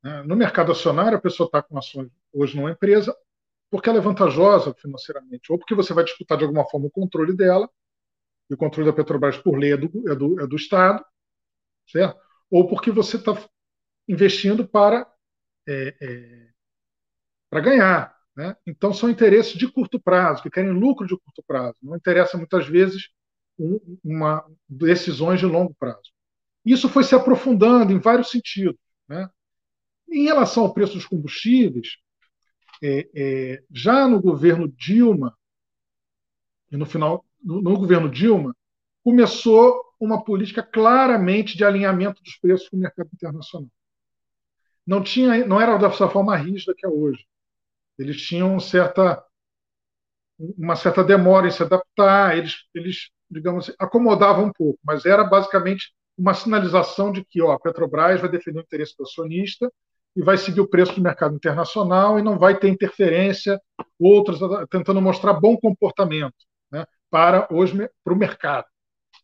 Né? 0.04 0.24
No 0.24 0.36
mercado 0.36 0.72
acionário, 0.72 1.18
a 1.18 1.22
pessoa 1.22 1.46
está 1.46 1.62
com 1.62 1.78
ações 1.78 2.10
hoje 2.34 2.56
numa 2.56 2.72
empresa, 2.72 3.16
porque 3.76 3.90
ela 3.90 4.00
é 4.00 4.02
vantajosa 4.02 4.74
financeiramente, 4.76 5.52
ou 5.52 5.60
porque 5.60 5.76
você 5.76 5.94
vai 5.94 6.06
disputar 6.06 6.38
de 6.38 6.46
alguma 6.46 6.64
forma 6.70 6.88
o 6.88 6.92
controle 6.92 7.36
dela, 7.36 7.70
e 8.50 8.54
o 8.54 8.58
controle 8.58 8.90
da 8.90 8.96
Petrobras, 8.96 9.38
por 9.38 9.58
lei, 9.58 9.74
é 9.74 9.78
do, 9.78 10.10
é 10.10 10.16
do, 10.16 10.40
é 10.40 10.48
do 10.48 10.56
Estado, 10.56 11.04
certo? 11.86 12.18
ou 12.50 12.68
porque 12.70 12.90
você 12.90 13.18
está 13.18 13.38
investindo 14.08 14.66
para, 14.66 15.06
é, 15.68 15.96
é, 16.02 16.50
para 17.50 17.60
ganhar. 17.60 18.16
Né? 18.34 18.56
Então, 18.66 18.94
são 18.94 19.10
interesses 19.10 19.58
de 19.58 19.70
curto 19.70 20.00
prazo, 20.00 20.42
que 20.42 20.50
querem 20.50 20.72
lucro 20.72 21.06
de 21.06 21.18
curto 21.18 21.44
prazo. 21.46 21.78
Não 21.82 21.98
interessa, 21.98 22.38
muitas 22.38 22.66
vezes, 22.66 23.10
um, 23.60 23.98
uma, 24.02 24.46
decisões 24.70 25.40
de 25.40 25.46
longo 25.46 25.76
prazo. 25.76 26.14
Isso 26.64 26.88
foi 26.88 27.04
se 27.04 27.14
aprofundando 27.14 27.92
em 27.92 28.00
vários 28.00 28.30
sentidos. 28.30 28.80
Né? 29.08 29.30
Em 30.10 30.24
relação 30.24 30.64
ao 30.64 30.74
preço 30.74 30.94
dos 30.94 31.06
combustíveis, 31.06 31.98
é, 32.82 33.10
é, 33.16 33.64
já 33.72 34.08
no 34.08 34.22
governo 34.22 34.68
Dilma, 34.68 35.38
e 36.72 36.78
no 36.78 36.86
final, 36.86 37.26
no, 37.44 37.62
no, 37.62 37.78
governo 37.78 38.10
Dilma, 38.10 38.56
começou 39.04 39.84
uma 40.00 40.24
política 40.24 40.62
claramente 40.64 41.58
de 41.58 41.64
alinhamento 41.64 42.22
dos 42.24 42.36
preços 42.38 42.70
com 42.70 42.78
o 42.78 42.80
mercado 42.80 43.10
internacional. 43.14 43.70
não 44.86 45.02
tinha, 45.02 45.46
não 45.46 45.60
era 45.60 45.78
dessa 45.78 46.10
forma 46.10 46.36
rígida 46.36 46.74
que 46.76 46.86
é 46.86 46.90
hoje. 46.90 47.26
Eles 47.98 48.22
tinham 48.22 48.60
certa 48.60 49.24
uma 50.38 50.76
certa 50.76 51.02
demora 51.04 51.48
em 51.48 51.52
se 51.52 51.64
adaptar, 51.64 52.38
eles, 52.38 52.66
eles 52.74 53.10
digamos, 53.30 53.70
assim, 53.70 53.78
acomodavam 53.80 54.46
um 54.46 54.52
pouco, 54.52 54.78
mas 54.84 55.06
era 55.06 55.24
basicamente 55.24 55.94
uma 56.18 56.34
sinalização 56.34 57.12
de 57.12 57.24
que 57.24 57.42
ó, 57.42 57.52
a 57.52 57.60
Petrobras 57.60 58.22
vai 58.22 58.30
defender 58.30 58.60
o 58.60 58.62
interesse 58.62 58.96
do 58.98 59.04
acionista 59.04 59.72
e 60.16 60.22
vai 60.22 60.38
seguir 60.38 60.62
o 60.62 60.68
preço 60.68 60.96
do 60.96 61.02
mercado 61.02 61.36
internacional 61.36 62.18
e 62.18 62.22
não 62.22 62.40
vai 62.40 62.58
ter 62.58 62.70
interferência, 62.70 63.60
outros 64.00 64.40
tentando 64.70 65.02
mostrar 65.02 65.34
bom 65.34 65.58
comportamento 65.58 66.36
né, 66.72 66.86
para, 67.10 67.48
hoje, 67.52 67.90
para 68.04 68.14
o 68.14 68.18
mercado. 68.18 68.66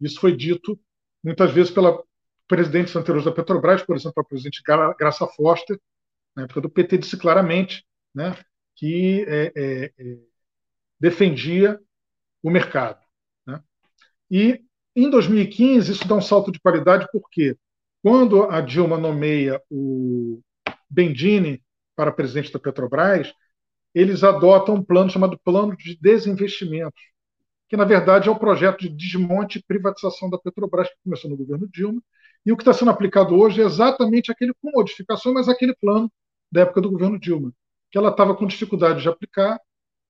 Isso 0.02 0.20
foi 0.20 0.36
dito 0.36 0.78
muitas 1.24 1.52
vezes 1.52 1.72
pela 1.72 2.02
presidentes 2.48 2.94
anteriores 2.98 3.24
da 3.24 3.32
Petrobras, 3.32 3.82
por 3.82 3.96
exemplo, 3.96 4.22
a 4.22 4.26
presidente 4.26 4.62
Graça 5.00 5.26
Foster, 5.26 5.80
na 6.36 6.44
época 6.44 6.60
do 6.60 6.70
PT, 6.70 6.98
disse 6.98 7.16
claramente 7.18 7.86
né, 8.14 8.36
que 8.76 9.24
é, 9.26 9.54
é, 9.56 9.92
é, 9.98 10.18
defendia 11.00 11.80
o 12.44 12.50
mercado. 12.50 13.00
Né? 13.48 13.62
E 14.30 14.62
em 14.94 15.10
2015 15.10 15.94
isso 15.94 16.06
dá 16.06 16.16
um 16.16 16.22
salto 16.22 16.52
de 16.52 16.60
qualidade 16.60 17.08
porque 17.14 17.56
quando 18.04 18.44
a 18.44 18.60
Dilma 18.60 18.98
nomeia 18.98 19.62
o 19.70 20.42
Bendini 20.92 21.64
para 21.96 22.12
presidente 22.12 22.52
da 22.52 22.60
Petrobras, 22.60 23.34
eles 23.94 24.24
adotam 24.24 24.76
um 24.76 24.84
plano 24.84 25.10
chamado 25.10 25.40
Plano 25.44 25.76
de 25.76 25.98
Desinvestimentos, 26.00 27.02
que 27.70 27.78
na 27.78 27.86
verdade 27.86 28.30
é 28.30 28.32
o 28.32 28.40
projeto 28.40 28.82
de 28.82 28.90
desmonte 28.90 29.60
e 29.60 29.64
privatização 29.64 30.30
da 30.30 30.38
Petrobras 30.38 30.90
que 30.90 30.96
começou 31.04 31.30
no 31.30 31.38
governo 31.38 31.68
Dilma 31.68 32.02
e 32.46 32.52
o 32.52 32.58
que 32.58 32.64
está 32.64 32.74
sendo 32.74 32.92
aplicado 32.92 33.36
hoje 33.36 33.62
é 33.62 33.66
exatamente 33.66 34.32
aquele 34.32 34.54
com 34.56 34.72
modificação, 34.72 35.34
mas 35.34 35.48
aquele 35.48 35.76
plano 35.76 36.12
da 36.52 36.62
época 36.62 36.82
do 36.82 36.92
governo 36.92 37.20
Dilma, 37.20 37.54
que 37.90 37.98
ela 37.98 38.10
estava 38.10 38.36
com 38.36 38.48
dificuldade 38.48 39.02
de 39.02 39.10
aplicar 39.10 39.60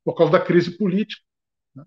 por 0.03 0.15
causa 0.15 0.31
da 0.31 0.39
crise 0.39 0.77
política. 0.77 1.21
Né? 1.75 1.83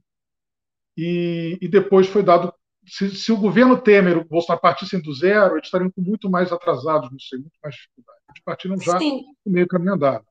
E, 0.96 1.58
e, 1.60 1.68
depois 1.68 2.06
foi 2.06 2.22
dado. 2.22 2.52
Se, 2.86 3.10
se, 3.16 3.32
o 3.32 3.36
governo 3.36 3.80
Temer, 3.80 4.18
o 4.18 4.24
Bolsonaro 4.24 4.60
partissem 4.60 5.00
do 5.00 5.14
zero, 5.14 5.54
eles 5.54 5.66
estariam 5.66 5.90
muito 5.96 6.30
mais 6.30 6.52
atrasados, 6.52 7.10
não 7.10 7.18
sei, 7.18 7.38
muito 7.38 7.56
mais 7.62 7.74
dificuldade. 7.74 8.13
Eles 8.34 8.42
partiram 8.44 8.80
já 8.80 8.98
Sim. 8.98 9.22
no 9.46 9.52
meio 9.52 9.68
caminho 9.68 9.94
andado. 9.94 10.24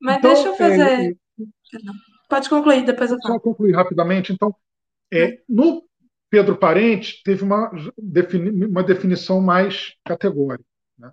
Mas 0.00 0.16
então, 0.16 0.32
deixa 0.32 0.48
eu 0.48 0.56
fazer. 0.56 1.10
É, 1.10 1.14
Pode 2.28 2.48
concluir, 2.48 2.84
depois 2.84 3.10
eu 3.10 3.18
falo. 3.20 3.34
Só 3.34 3.40
concluir 3.40 3.72
rapidamente. 3.72 4.32
Então, 4.32 4.54
é, 5.12 5.38
no 5.46 5.84
Pedro 6.30 6.56
Parente 6.56 7.22
teve 7.22 7.44
uma, 7.44 7.70
uma 7.98 8.82
definição 8.82 9.40
mais 9.40 9.94
categórica, 10.02 10.64
né? 10.98 11.12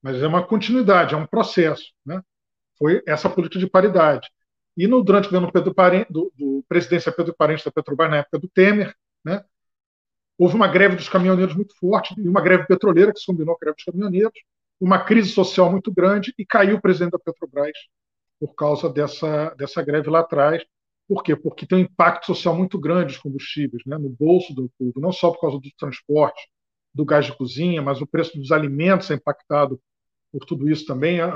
mas 0.00 0.22
é 0.22 0.26
uma 0.28 0.46
continuidade, 0.46 1.14
é 1.14 1.16
um 1.16 1.26
processo. 1.26 1.92
Né? 2.06 2.22
Foi 2.78 3.02
essa 3.04 3.28
política 3.28 3.58
de 3.58 3.68
paridade. 3.68 4.30
E 4.76 4.86
no, 4.86 5.02
durante 5.02 5.26
o 5.26 5.30
governo 5.30 5.52
Pedro 5.52 5.74
Parente, 5.74 6.12
do, 6.12 6.32
do 6.36 6.64
presidência 6.68 7.10
Pedro 7.10 7.34
Parente 7.36 7.64
da 7.64 7.72
Petrobras, 7.72 8.10
na 8.10 8.18
época 8.18 8.38
do 8.38 8.48
Temer, 8.48 8.94
né? 9.24 9.44
houve 10.38 10.54
uma 10.54 10.68
greve 10.68 10.96
dos 10.96 11.08
caminhoneiros 11.08 11.54
muito 11.54 11.76
forte, 11.78 12.14
e 12.16 12.28
uma 12.28 12.40
greve 12.40 12.66
petroleira 12.66 13.12
que 13.12 13.18
se 13.18 13.26
combinou 13.26 13.54
com 13.54 13.58
a 13.58 13.64
greve 13.64 13.76
dos 13.76 13.84
caminhoneiros, 13.84 14.40
uma 14.84 15.02
crise 15.02 15.30
social 15.30 15.70
muito 15.70 15.92
grande, 15.92 16.34
e 16.38 16.44
caiu 16.44 16.76
o 16.76 16.80
presidente 16.80 17.12
da 17.12 17.18
Petrobras 17.18 17.72
por 18.38 18.54
causa 18.54 18.90
dessa, 18.90 19.54
dessa 19.56 19.82
greve 19.82 20.10
lá 20.10 20.20
atrás, 20.20 20.62
por 21.08 21.22
quê? 21.22 21.34
Porque 21.36 21.66
tem 21.66 21.78
um 21.78 21.82
impacto 21.82 22.26
social 22.26 22.54
muito 22.54 22.78
grande 22.78 23.14
os 23.14 23.18
combustíveis 23.18 23.82
né, 23.86 23.96
no 23.96 24.08
bolso 24.08 24.54
do 24.54 24.70
povo, 24.78 25.00
não 25.00 25.12
só 25.12 25.30
por 25.30 25.40
causa 25.40 25.58
do 25.58 25.70
transporte, 25.78 26.48
do 26.92 27.04
gás 27.04 27.26
de 27.26 27.36
cozinha, 27.36 27.82
mas 27.82 28.00
o 28.00 28.06
preço 28.06 28.38
dos 28.38 28.52
alimentos 28.52 29.10
é 29.10 29.14
impactado 29.14 29.80
por 30.32 30.44
tudo 30.44 30.68
isso 30.68 30.86
também. 30.86 31.20
É, 31.20 31.26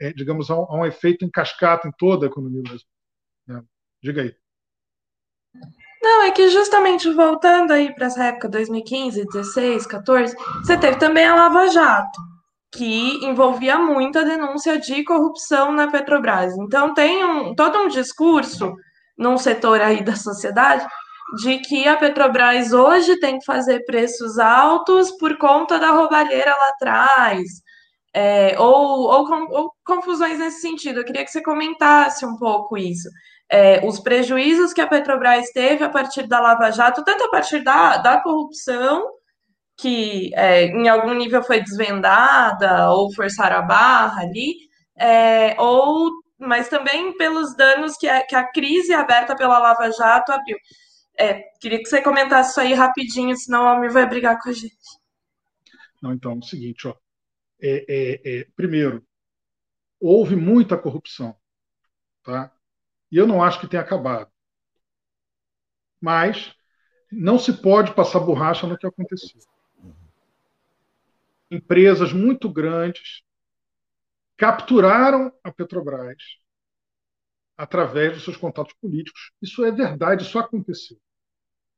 é, 0.00 0.12
digamos, 0.12 0.50
há 0.50 0.56
um, 0.56 0.62
há 0.62 0.80
um, 0.80 0.86
efeito 0.86 1.24
em 1.24 1.30
cascata 1.30 1.88
em 1.88 1.92
toda 1.92 2.26
a 2.26 2.28
economia 2.28 2.62
brasileira. 2.62 2.88
Né? 3.46 3.62
Diga 4.02 4.22
aí. 4.22 4.34
Não, 6.02 6.22
é 6.22 6.30
que 6.32 6.48
justamente 6.48 7.08
voltando 7.12 7.72
aí 7.72 7.94
para 7.94 8.06
essa 8.06 8.24
época, 8.24 8.48
2015, 8.48 9.24
16, 9.24 9.86
14, 9.86 10.34
você 10.36 10.76
teve 10.76 10.98
também 10.98 11.24
a 11.24 11.34
Lava 11.36 11.68
Jato, 11.68 12.20
que 12.72 13.24
envolvia 13.24 13.78
muito 13.78 14.18
a 14.18 14.24
denúncia 14.24 14.78
de 14.78 15.04
corrupção 15.04 15.72
na 15.72 15.90
Petrobras. 15.90 16.56
Então 16.56 16.94
tem 16.94 17.24
um, 17.24 17.54
todo 17.54 17.78
um 17.78 17.88
discurso 17.88 18.74
num 19.16 19.36
setor 19.36 19.80
aí 19.80 20.02
da 20.02 20.16
sociedade 20.16 20.86
de 21.36 21.58
que 21.58 21.86
a 21.86 21.96
Petrobras 21.96 22.72
hoje 22.72 23.18
tem 23.18 23.38
que 23.38 23.44
fazer 23.44 23.84
preços 23.84 24.38
altos 24.38 25.10
por 25.12 25.36
conta 25.38 25.78
da 25.78 25.90
roubalheira 25.90 26.50
lá 26.50 26.68
atrás, 26.70 27.62
é, 28.14 28.58
ou, 28.58 29.08
ou, 29.08 29.50
ou, 29.50 29.72
confusões 29.84 30.38
nesse 30.38 30.60
sentido. 30.60 31.00
Eu 31.00 31.04
queria 31.04 31.24
que 31.24 31.30
você 31.30 31.42
comentasse 31.42 32.26
um 32.26 32.36
pouco 32.36 32.76
isso. 32.76 33.08
É, 33.50 33.86
os 33.86 34.00
prejuízos 34.00 34.72
que 34.72 34.80
a 34.80 34.86
Petrobras 34.86 35.50
teve 35.52 35.84
a 35.84 35.88
partir 35.88 36.26
da 36.26 36.40
Lava 36.40 36.70
Jato, 36.70 37.04
tanto 37.04 37.24
a 37.24 37.30
partir 37.30 37.62
da, 37.62 37.98
da 37.98 38.20
corrupção, 38.20 39.06
que 39.82 40.32
é, 40.36 40.66
em 40.66 40.88
algum 40.88 41.12
nível 41.12 41.42
foi 41.42 41.60
desvendada, 41.60 42.88
ou 42.90 43.12
forçar 43.12 43.52
a 43.52 43.60
barra 43.60 44.22
ali, 44.22 44.54
é, 44.96 45.60
ou 45.60 46.22
mas 46.38 46.68
também 46.68 47.16
pelos 47.16 47.54
danos 47.56 47.96
que 47.96 48.08
a, 48.08 48.24
que 48.26 48.34
a 48.34 48.44
crise 48.50 48.92
aberta 48.92 49.36
pela 49.36 49.58
Lava 49.58 49.90
Jato 49.90 50.32
abriu. 50.32 50.56
É, 51.18 51.34
queria 51.60 51.78
que 51.78 51.86
você 51.86 52.02
comentasse 52.02 52.50
isso 52.50 52.60
aí 52.60 52.74
rapidinho, 52.74 53.36
senão 53.36 53.64
o 53.64 53.76
homem 53.76 53.90
vai 53.90 54.08
brigar 54.08 54.40
com 54.40 54.48
a 54.48 54.52
gente. 54.52 54.76
Não, 56.00 56.12
então, 56.12 56.32
é 56.32 56.36
o 56.36 56.42
seguinte, 56.42 56.88
ó. 56.88 56.96
É, 57.60 57.84
é, 57.88 58.40
é, 58.40 58.46
primeiro, 58.56 59.06
houve 60.00 60.34
muita 60.34 60.76
corrupção, 60.76 61.36
tá? 62.24 62.52
E 63.10 63.16
eu 63.16 63.26
não 63.26 63.42
acho 63.42 63.60
que 63.60 63.68
tenha 63.68 63.82
acabado. 63.82 64.30
Mas 66.00 66.52
não 67.12 67.38
se 67.38 67.52
pode 67.52 67.94
passar 67.94 68.18
borracha 68.18 68.66
no 68.66 68.76
que 68.76 68.86
aconteceu. 68.86 69.40
Empresas 71.52 72.14
muito 72.14 72.48
grandes 72.48 73.22
capturaram 74.38 75.30
a 75.44 75.52
Petrobras 75.52 76.16
através 77.54 78.14
dos 78.14 78.24
seus 78.24 78.38
contatos 78.38 78.72
políticos. 78.80 79.32
Isso 79.42 79.62
é 79.62 79.70
verdade, 79.70 80.24
isso 80.24 80.38
aconteceu. 80.38 80.96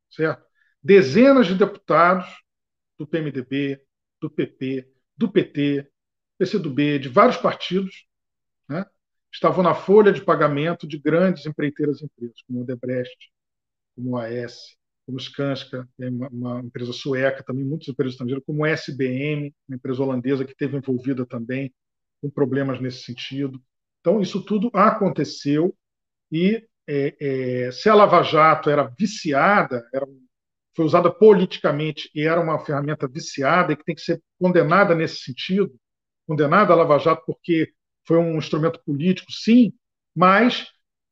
Certo? 0.09 0.47
Dezenas 0.81 1.49
de 1.49 1.57
deputados 1.57 2.25
do 2.97 3.05
PMDB, 3.05 3.85
do 4.21 4.31
PP, 4.31 4.89
do 5.17 5.29
PT, 5.29 5.91
PCdoB, 6.39 7.01
de 7.01 7.09
vários 7.09 7.37
partidos, 7.37 8.07
né, 8.69 8.87
estavam 9.33 9.65
na 9.65 9.75
folha 9.75 10.13
de 10.13 10.25
pagamento 10.25 10.87
de 10.87 10.99
grandes 10.99 11.47
empreiteiras 11.47 12.01
empresas, 12.01 12.41
como 12.47 12.61
a 12.61 12.63
Odebrecht, 12.63 13.33
como 13.97 14.17
a 14.17 14.27
AS, 14.27 14.77
como 15.07 15.19
Skanska, 15.19 15.89
uma, 16.33 16.61
empresa 16.61 16.93
sueca, 16.93 17.43
também 17.43 17.65
muitas 17.65 17.89
empresas 17.89 18.15
estrangeiras, 18.15 18.45
como 18.47 18.65
SBM, 18.65 19.55
uma 19.69 19.77
empresa 19.77 20.03
holandesa 20.03 20.45
que 20.45 20.53
esteve 20.53 20.77
envolvida 20.77 21.27
também 21.27 21.73
com 22.23 22.31
problemas 22.31 22.81
nesse 22.81 23.03
sentido. 23.03 23.63
Então, 24.01 24.21
isso 24.21 24.43
tudo 24.43 24.71
aconteceu 24.73 25.77
e 26.33 26.67
é, 26.87 27.17
é, 27.67 27.71
se 27.71 27.89
a 27.89 27.95
Lava 27.95 28.23
Jato 28.23 28.71
era 28.71 28.85
viciada, 28.99 29.87
era, 29.93 30.07
foi 30.75 30.85
usada 30.85 31.11
politicamente 31.11 32.11
e 32.15 32.23
era 32.23 32.41
uma 32.41 32.59
ferramenta 32.59 33.07
viciada 33.09 33.73
e 33.73 33.77
que 33.77 33.85
tem 33.85 33.95
que 33.95 34.03
ser 34.03 34.23
condenada 34.39 34.95
nesse 34.95 35.19
sentido, 35.19 35.75
condenada 36.27 36.73
a 36.73 36.77
Lava 36.77 36.99
Jato 36.99 37.23
porque 37.27 37.73
foi 38.07 38.19
um 38.19 38.37
instrumento 38.37 38.83
político, 38.85 39.31
sim, 39.33 39.73
mas 40.15 40.67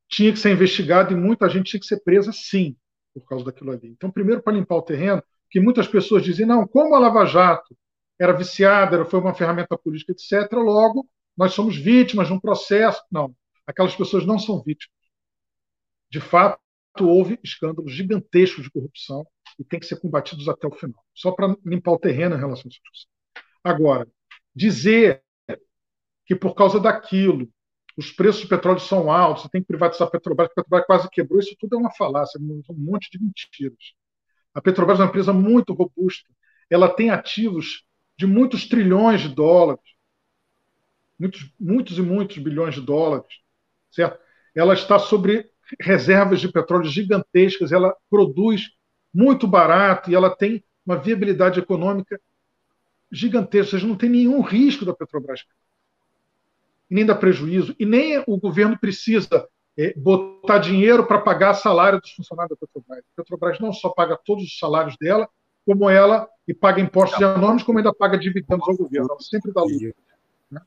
tinha 0.07 0.31
que 0.31 0.39
ser 0.39 0.51
investigado 0.51 1.13
e 1.13 1.15
muita 1.15 1.49
gente 1.49 1.71
tinha 1.71 1.79
que 1.79 1.87
ser 1.87 2.03
presa, 2.03 2.31
sim, 2.31 2.75
por 3.13 3.25
causa 3.25 3.45
daquilo 3.45 3.71
ali. 3.71 3.89
Então, 3.89 4.11
primeiro, 4.11 4.41
para 4.41 4.53
limpar 4.53 4.75
o 4.75 4.81
terreno, 4.81 5.23
que 5.49 5.59
muitas 5.59 5.87
pessoas 5.87 6.23
dizem, 6.23 6.45
não, 6.45 6.67
como 6.67 6.95
a 6.95 6.99
Lava 6.99 7.25
Jato 7.25 7.77
era 8.19 8.33
viciada, 8.33 9.05
foi 9.05 9.19
uma 9.19 9.33
ferramenta 9.33 9.77
política, 9.77 10.11
etc. 10.11 10.51
Logo, 10.53 11.07
nós 11.37 11.53
somos 11.53 11.75
vítimas 11.75 12.27
de 12.27 12.33
um 12.33 12.39
processo. 12.39 13.01
Não, 13.11 13.35
aquelas 13.65 13.95
pessoas 13.95 14.25
não 14.25 14.39
são 14.39 14.61
vítimas. 14.61 14.97
De 16.09 16.19
fato, 16.19 16.59
houve 17.01 17.39
escândalos 17.43 17.91
gigantescos 17.91 18.63
de 18.63 18.71
corrupção 18.71 19.25
e 19.59 19.63
tem 19.63 19.79
que 19.79 19.85
ser 19.85 19.99
combatidos 19.99 20.47
até 20.47 20.67
o 20.67 20.71
final. 20.71 21.03
Só 21.13 21.31
para 21.31 21.55
limpar 21.65 21.91
o 21.91 21.99
terreno 21.99 22.35
em 22.35 22.39
relação 22.39 22.63
a 22.65 22.69
discussão. 22.69 23.09
Agora, 23.63 24.07
dizer 24.55 25.23
que 26.25 26.35
por 26.35 26.53
causa 26.55 26.79
daquilo 26.79 27.49
os 27.95 28.11
preços 28.11 28.41
do 28.41 28.47
petróleo 28.47 28.79
são 28.79 29.11
altos, 29.11 29.43
você 29.43 29.49
tem 29.49 29.61
que 29.61 29.67
privatizar 29.67 30.07
a 30.07 30.11
Petrobras, 30.11 30.49
a 30.49 30.53
Petrobras 30.53 30.85
quase 30.85 31.09
quebrou, 31.09 31.39
isso 31.39 31.55
tudo 31.59 31.75
é 31.75 31.79
uma 31.79 31.91
falácia, 31.91 32.39
um 32.39 32.63
monte 32.69 33.09
de 33.11 33.23
mentiras. 33.23 33.93
A 34.53 34.61
Petrobras 34.61 34.99
é 34.99 35.03
uma 35.03 35.09
empresa 35.09 35.31
muito 35.31 35.73
robusta, 35.73 36.29
ela 36.69 36.89
tem 36.89 37.09
ativos 37.09 37.85
de 38.17 38.25
muitos 38.25 38.67
trilhões 38.67 39.21
de 39.21 39.29
dólares, 39.29 39.83
muitos, 41.19 41.53
muitos 41.59 41.97
e 41.97 42.01
muitos 42.01 42.37
bilhões 42.37 42.75
de 42.75 42.81
dólares, 42.81 43.27
certo? 43.91 44.19
Ela 44.55 44.73
está 44.73 44.97
sobre 44.99 45.49
reservas 45.79 46.41
de 46.41 46.51
petróleo 46.51 46.85
gigantescas, 46.85 47.71
ela 47.71 47.95
produz 48.09 48.71
muito 49.13 49.47
barato 49.47 50.09
e 50.09 50.15
ela 50.15 50.35
tem 50.35 50.63
uma 50.85 50.97
viabilidade 50.97 51.59
econômica 51.59 52.19
gigantesca, 53.11 53.75
ou 53.75 53.79
seja, 53.79 53.87
não 53.87 53.95
tem 53.95 54.09
nenhum 54.09 54.41
risco 54.41 54.83
da 54.83 54.93
Petrobras. 54.93 55.45
E 56.93 56.95
nem 56.95 57.05
dá 57.07 57.15
prejuízo, 57.15 57.75
e 57.79 57.87
nem 57.87 58.23
o 58.27 58.37
governo 58.37 58.77
precisa 58.77 59.49
é, 59.75 59.95
botar 59.97 60.59
dinheiro 60.59 61.07
para 61.07 61.19
pagar 61.19 61.55
salário 61.55 61.99
dos 61.99 62.11
funcionários 62.11 62.55
da 62.55 62.67
Petrobras. 62.67 62.99
A 62.99 63.15
Petrobras 63.15 63.59
não 63.59 63.73
só 63.73 63.89
paga 63.89 64.15
todos 64.23 64.43
os 64.43 64.59
salários 64.59 64.95
dela, 64.97 65.27
como 65.65 65.89
ela 65.89 66.29
e 66.47 66.53
paga 66.53 66.79
impostos 66.79 67.19
enormes, 67.19 67.63
como 67.63 67.79
ainda 67.79 67.91
paga 67.91 68.15
dividendos 68.15 68.67
ao 68.67 68.77
governo. 68.77 69.07
Ela 69.09 69.19
sempre 69.21 69.51
dá 69.51 69.63
lucro. 69.63 69.95
Né? 70.51 70.61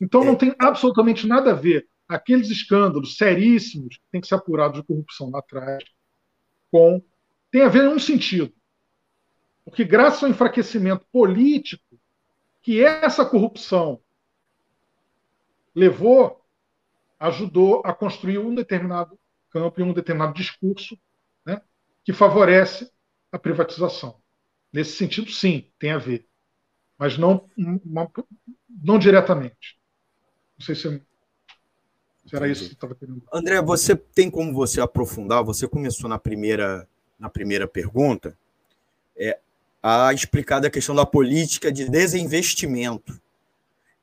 Então 0.00 0.24
não 0.24 0.34
tem 0.34 0.54
absolutamente 0.58 1.26
nada 1.26 1.50
a 1.50 1.54
ver 1.54 1.86
aqueles 2.08 2.48
escândalos 2.48 3.18
seríssimos 3.18 3.98
que 3.98 4.04
têm 4.10 4.22
que 4.22 4.28
ser 4.28 4.36
apurados 4.36 4.80
de 4.80 4.86
corrupção 4.86 5.28
lá 5.28 5.40
atrás 5.40 5.84
com 6.72 7.02
tem 7.50 7.60
a 7.60 7.68
ver 7.68 7.84
em 7.84 7.88
um 7.88 7.98
sentido. 7.98 8.50
Porque 9.62 9.84
graças 9.84 10.22
ao 10.22 10.30
enfraquecimento 10.30 11.04
político 11.12 12.00
que 12.62 12.82
essa 12.82 13.26
corrupção 13.26 14.00
levou, 15.76 16.42
ajudou 17.20 17.82
a 17.84 17.92
construir 17.92 18.38
um 18.38 18.54
determinado 18.54 19.18
campo 19.50 19.78
e 19.78 19.82
um 19.82 19.92
determinado 19.92 20.32
discurso 20.32 20.98
né, 21.44 21.60
que 22.02 22.14
favorece 22.14 22.90
a 23.30 23.38
privatização. 23.38 24.18
Nesse 24.72 24.96
sentido, 24.96 25.30
sim, 25.30 25.70
tem 25.78 25.92
a 25.92 25.98
ver. 25.98 26.26
Mas 26.98 27.18
não, 27.18 27.48
uma, 27.56 28.10
não 28.82 28.98
diretamente. 28.98 29.78
Não 30.58 30.64
sei 30.64 30.74
se, 30.74 31.02
se 32.26 32.34
era 32.34 32.48
isso 32.48 32.62
que 32.62 32.68
você 32.68 32.74
estava 32.74 32.94
querendo. 32.94 33.22
André, 33.30 33.60
você 33.60 33.94
tem 33.94 34.30
como 34.30 34.54
você 34.54 34.80
aprofundar? 34.80 35.44
Você 35.44 35.68
começou 35.68 36.08
na 36.08 36.18
primeira, 36.18 36.88
na 37.18 37.28
primeira 37.28 37.68
pergunta 37.68 38.36
é, 39.14 39.38
a 39.82 40.12
explicar 40.12 40.64
a 40.64 40.70
questão 40.70 40.94
da 40.94 41.04
política 41.04 41.70
de 41.70 41.88
desinvestimento. 41.88 43.20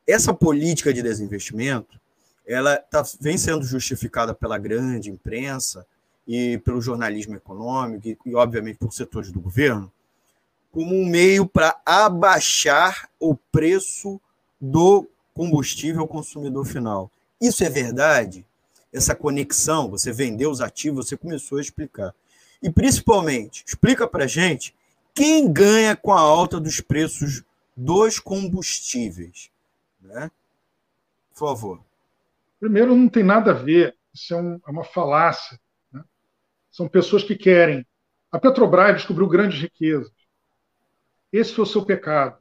Essa 0.07 0.33
política 0.33 0.93
de 0.93 1.01
desinvestimento 1.01 1.99
ela 2.45 2.77
tá, 2.77 3.03
vem 3.21 3.37
sendo 3.37 3.63
justificada 3.63 4.33
pela 4.33 4.57
grande 4.57 5.09
imprensa 5.09 5.85
e 6.27 6.57
pelo 6.59 6.81
jornalismo 6.81 7.35
econômico 7.35 8.07
e, 8.07 8.17
e 8.25 8.35
obviamente, 8.35 8.77
por 8.77 8.93
setores 8.93 9.31
do 9.31 9.39
governo 9.39 9.91
como 10.73 10.95
um 10.95 11.05
meio 11.05 11.45
para 11.45 11.79
abaixar 11.85 13.07
o 13.19 13.35
preço 13.35 14.19
do 14.59 15.07
combustível 15.31 16.01
ao 16.01 16.07
consumidor 16.07 16.65
final. 16.65 17.11
Isso 17.39 17.63
é 17.63 17.69
verdade? 17.69 18.43
Essa 18.91 19.13
conexão, 19.13 19.87
você 19.87 20.11
vendeu 20.11 20.49
os 20.49 20.61
ativos, 20.61 21.07
você 21.07 21.15
começou 21.15 21.59
a 21.59 21.61
explicar. 21.61 22.13
E, 22.61 22.71
principalmente, 22.71 23.63
explica 23.67 24.07
para 24.07 24.25
gente 24.25 24.73
quem 25.13 25.51
ganha 25.51 25.95
com 25.95 26.11
a 26.11 26.19
alta 26.19 26.59
dos 26.59 26.81
preços 26.81 27.43
dos 27.77 28.17
combustíveis. 28.17 29.51
Né? 30.03 30.29
Por 31.33 31.39
favor. 31.39 31.83
Primeiro, 32.59 32.95
não 32.95 33.09
tem 33.09 33.23
nada 33.23 33.51
a 33.51 33.55
ver, 33.55 33.97
isso 34.13 34.33
é, 34.33 34.37
um, 34.37 34.59
é 34.65 34.71
uma 34.71 34.83
falácia. 34.83 35.59
Né? 35.91 36.03
São 36.71 36.87
pessoas 36.87 37.23
que 37.23 37.35
querem. 37.35 37.85
A 38.31 38.39
Petrobras 38.39 38.97
descobriu 38.97 39.27
grandes 39.27 39.59
riquezas. 39.59 40.11
Esse 41.31 41.53
foi 41.53 41.63
o 41.63 41.67
seu 41.67 41.85
pecado. 41.85 42.37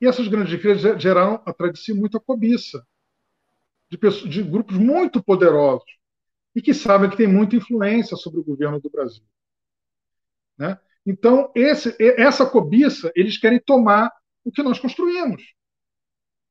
E 0.00 0.06
essas 0.06 0.28
grandes 0.28 0.52
riquezas 0.52 1.00
geraram 1.00 1.42
atrás 1.46 1.72
de 1.72 1.80
si 1.80 1.92
muita 1.92 2.20
cobiça 2.20 2.86
de, 3.88 3.98
pessoas, 3.98 4.30
de 4.30 4.42
grupos 4.42 4.76
muito 4.76 5.22
poderosos 5.22 5.86
e 6.54 6.62
que 6.62 6.74
sabem 6.74 7.10
que 7.10 7.16
tem 7.16 7.26
muita 7.26 7.56
influência 7.56 8.16
sobre 8.16 8.40
o 8.40 8.44
governo 8.44 8.80
do 8.80 8.90
Brasil. 8.90 9.24
Né? 10.56 10.78
Então, 11.04 11.50
esse, 11.54 11.96
essa 12.00 12.46
cobiça, 12.46 13.12
eles 13.14 13.38
querem 13.38 13.60
tomar 13.60 14.12
o 14.44 14.50
que 14.50 14.62
nós 14.62 14.78
construímos. 14.78 15.42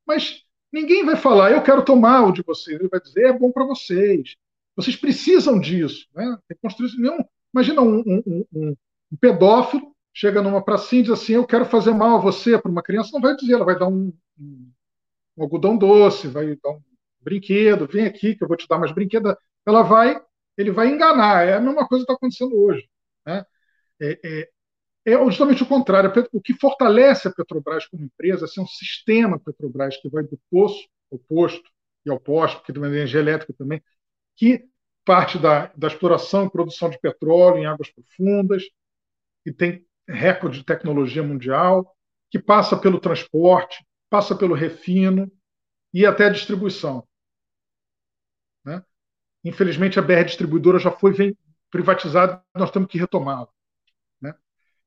Mas 0.06 0.44
ninguém 0.72 1.06
vai 1.06 1.16
falar, 1.16 1.52
eu 1.52 1.62
quero 1.62 1.84
tomar 1.84 2.28
o 2.28 2.32
de 2.32 2.44
vocês. 2.44 2.80
Ele 2.80 2.90
vai 2.90 3.00
dizer, 3.00 3.28
é 3.28 3.34
bom 3.34 3.52
para 3.52 3.66
vocês. 3.66 4.36
Vocês 4.76 4.96
precisam 4.96 5.60
disso. 5.60 6.08
Né? 6.16 6.38
Tem 6.48 6.58
construir 6.62 6.92
nenhum. 6.98 7.24
Imagina 7.54 7.82
um, 7.82 8.00
um, 8.00 8.46
um, 8.54 8.76
um 9.12 9.18
pedófilo 9.20 9.92
chega 10.14 10.42
numa 10.42 10.64
pracinha 10.64 11.02
e 11.02 11.04
diz 11.04 11.12
assim, 11.12 11.34
eu 11.34 11.46
quero 11.46 11.66
fazer 11.66 11.94
mal 11.94 12.18
a 12.18 12.22
você 12.22 12.58
para 12.58 12.72
uma 12.72 12.84
criança, 12.84 13.12
não 13.14 13.22
vai 13.22 13.36
dizer, 13.36 13.54
ela 13.54 13.66
vai 13.66 13.78
dar 13.78 13.88
um 13.88 14.14
algodão 15.40 15.78
doce, 15.78 16.28
vai 16.28 16.56
dar 16.62 16.72
um 16.72 16.82
brinquedo, 17.20 17.88
vem 17.88 18.06
aqui 18.06 18.36
que 18.36 18.44
eu 18.44 18.48
vou 18.48 18.58
te 18.58 18.68
dar 18.68 18.78
mais 18.78 18.92
brinquedo. 18.92 19.36
Ela 19.66 19.82
vai, 19.84 20.22
ele 20.58 20.72
vai 20.72 20.90
enganar. 20.90 21.48
É 21.48 21.56
a 21.56 21.62
mesma 21.62 21.88
coisa 21.88 22.06
que 22.06 22.12
está 22.12 22.14
acontecendo 22.14 22.56
hoje. 22.56 22.88
Né? 23.26 23.46
É, 24.02 24.20
é, 24.24 24.50
é, 25.06 25.14
justamente 25.26 25.64
o 25.64 25.68
contrário. 25.68 26.12
O 26.32 26.42
que 26.42 26.54
fortalece 26.54 27.28
a 27.28 27.32
Petrobras 27.32 27.88
como 27.88 28.04
empresa 28.04 28.46
é 28.46 28.62
um 28.62 28.68
sistema 28.68 29.40
Petrobras 29.40 29.98
que 29.98 30.10
vai 30.10 30.24
do 30.24 30.40
poço 30.50 30.88
ao 31.12 31.20
posto 31.20 31.70
e 32.06 32.10
ao 32.10 32.20
posto, 32.20 32.58
porque 32.58 32.74
tem 32.74 32.84
energia 32.84 33.20
elétrica 33.20 33.54
também, 33.58 33.82
que 34.36 34.68
parte 35.04 35.38
da, 35.38 35.68
da 35.76 35.88
exploração 35.88 36.46
e 36.46 36.50
produção 36.50 36.90
de 36.90 37.00
petróleo 37.00 37.58
em 37.58 37.66
águas 37.66 37.90
profundas, 37.92 38.64
que 39.44 39.52
tem 39.52 39.86
recorde 40.08 40.60
de 40.60 40.66
tecnologia 40.66 41.24
mundial, 41.24 41.96
que 42.30 42.40
passa 42.40 42.78
pelo 42.78 43.00
transporte, 43.00 43.86
passa 44.10 44.36
pelo 44.36 44.54
refino 44.54 45.32
e 45.94 46.06
até 46.06 46.26
a 46.26 46.32
distribuição. 46.32 47.08
Né? 48.64 48.84
Infelizmente, 49.44 50.00
a 50.00 50.02
BR 50.02 50.24
Distribuidora 50.26 50.80
já 50.80 50.92
foi 50.92 51.36
privatizada, 51.70 52.44
nós 52.56 52.72
temos 52.72 52.90
que 52.90 52.98
retomá-la. 52.98 53.48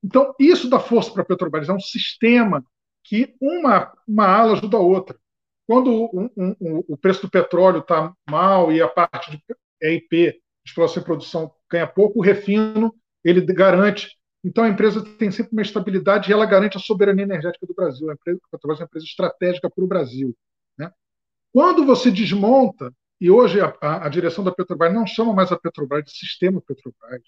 Então, 0.05 0.35
isso 0.39 0.69
dá 0.69 0.79
força 0.79 1.11
para 1.11 1.23
a 1.23 1.25
Petrobras, 1.25 1.67
é 1.67 1.73
um 1.73 1.79
sistema 1.79 2.63
que 3.03 3.35
uma, 3.41 3.91
uma 4.07 4.27
ala 4.27 4.53
ajuda 4.53 4.77
a 4.77 4.79
outra. 4.79 5.17
Quando 5.65 5.91
um, 5.91 6.29
um, 6.37 6.55
um, 6.61 6.83
o 6.87 6.95
preço 6.95 7.23
do 7.23 7.29
petróleo 7.29 7.79
está 7.79 8.13
mal 8.29 8.71
e 8.71 8.79
a 8.79 8.87
parte 8.87 9.31
de 9.31 9.41
EIP, 9.81 10.39
exploração 10.63 11.01
e 11.01 11.05
produção, 11.05 11.51
ganha 11.71 11.87
pouco, 11.87 12.19
o 12.19 12.21
refino 12.21 12.93
ele 13.23 13.41
garante. 13.41 14.15
Então, 14.43 14.63
a 14.63 14.69
empresa 14.69 15.03
tem 15.17 15.31
sempre 15.31 15.53
uma 15.53 15.63
estabilidade 15.63 16.29
e 16.29 16.33
ela 16.33 16.45
garante 16.45 16.77
a 16.77 16.79
soberania 16.79 17.23
energética 17.23 17.65
do 17.65 17.73
Brasil. 17.73 18.07
A, 18.11 18.13
empresa, 18.13 18.39
a 18.43 18.49
Petrobras 18.51 18.79
é 18.79 18.83
uma 18.83 18.85
empresa 18.85 19.05
estratégica 19.07 19.71
para 19.71 19.83
o 19.83 19.87
Brasil. 19.87 20.37
Né? 20.77 20.91
Quando 21.51 21.83
você 21.83 22.11
desmonta 22.11 22.93
e 23.19 23.31
hoje 23.31 23.59
a, 23.59 23.75
a, 23.81 24.05
a, 24.05 24.09
direção 24.09 24.43
da 24.43 24.51
Petrobras 24.51 24.93
não 24.93 25.07
chama 25.07 25.33
mais 25.33 25.51
a 25.51 25.57
Petrobras 25.57 26.03
de 26.03 26.11
sistema 26.11 26.61
Petrobras, 26.61 27.23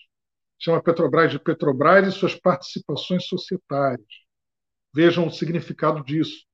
chama 0.59 0.81
Petrobras 0.81 1.31
de 1.31 1.39
Petrobras 1.39 2.07
e 2.07 2.11
suas 2.11 2.35
participações 2.35 3.25
societárias. 3.27 4.07
Vejam 4.93 5.27
o 5.27 5.31
significado 5.31 6.03
disso. 6.03 6.45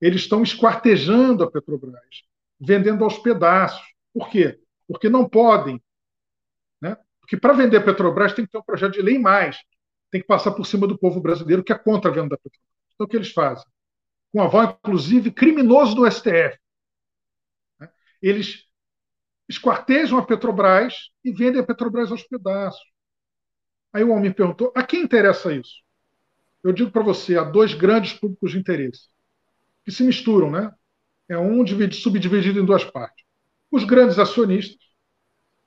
Eles 0.00 0.22
estão 0.22 0.42
esquartejando 0.42 1.44
a 1.44 1.50
Petrobras, 1.50 2.22
vendendo 2.60 3.04
aos 3.04 3.18
pedaços. 3.18 3.86
Por 4.12 4.28
quê? 4.28 4.60
Porque 4.86 5.08
não 5.08 5.28
podem. 5.28 5.80
Né? 6.80 6.96
Porque 7.20 7.36
para 7.36 7.52
vender 7.52 7.76
a 7.76 7.84
Petrobras 7.84 8.32
tem 8.32 8.44
que 8.44 8.50
ter 8.50 8.58
um 8.58 8.62
projeto 8.62 8.94
de 8.94 9.02
lei 9.02 9.18
mais. 9.18 9.58
Tem 10.10 10.20
que 10.20 10.26
passar 10.26 10.52
por 10.52 10.66
cima 10.66 10.86
do 10.86 10.98
povo 10.98 11.20
brasileiro 11.20 11.62
que 11.62 11.72
é 11.72 11.78
contra 11.78 12.10
a 12.10 12.14
venda 12.14 12.30
da 12.30 12.36
Petrobras. 12.36 12.72
Então 12.94 13.06
o 13.06 13.08
que 13.08 13.16
eles 13.16 13.32
fazem? 13.32 13.64
Com 14.32 14.42
aval, 14.42 14.78
inclusive, 14.82 15.30
criminoso 15.30 15.94
do 15.94 16.10
STF 16.10 16.62
eles 18.22 18.64
esquartejam 19.48 20.18
a 20.18 20.24
Petrobras 20.24 21.10
e 21.24 21.32
vendem 21.32 21.60
a 21.60 21.66
Petrobras 21.66 22.12
aos 22.12 22.22
pedaços. 22.22 22.80
Aí 23.92 24.02
o 24.02 24.10
homem 24.10 24.30
me 24.30 24.34
perguntou: 24.34 24.72
a 24.74 24.82
quem 24.82 25.02
interessa 25.02 25.52
isso? 25.52 25.82
Eu 26.62 26.72
digo 26.72 26.90
para 26.90 27.02
você: 27.02 27.36
há 27.36 27.44
dois 27.44 27.74
grandes 27.74 28.12
públicos 28.12 28.52
de 28.52 28.58
interesse 28.58 29.08
que 29.84 29.90
se 29.90 30.02
misturam, 30.04 30.50
né? 30.50 30.72
É 31.28 31.36
um 31.36 31.64
subdividido 31.92 32.60
em 32.60 32.64
duas 32.64 32.84
partes. 32.84 33.24
Os 33.70 33.84
grandes 33.84 34.18
acionistas, 34.18 34.78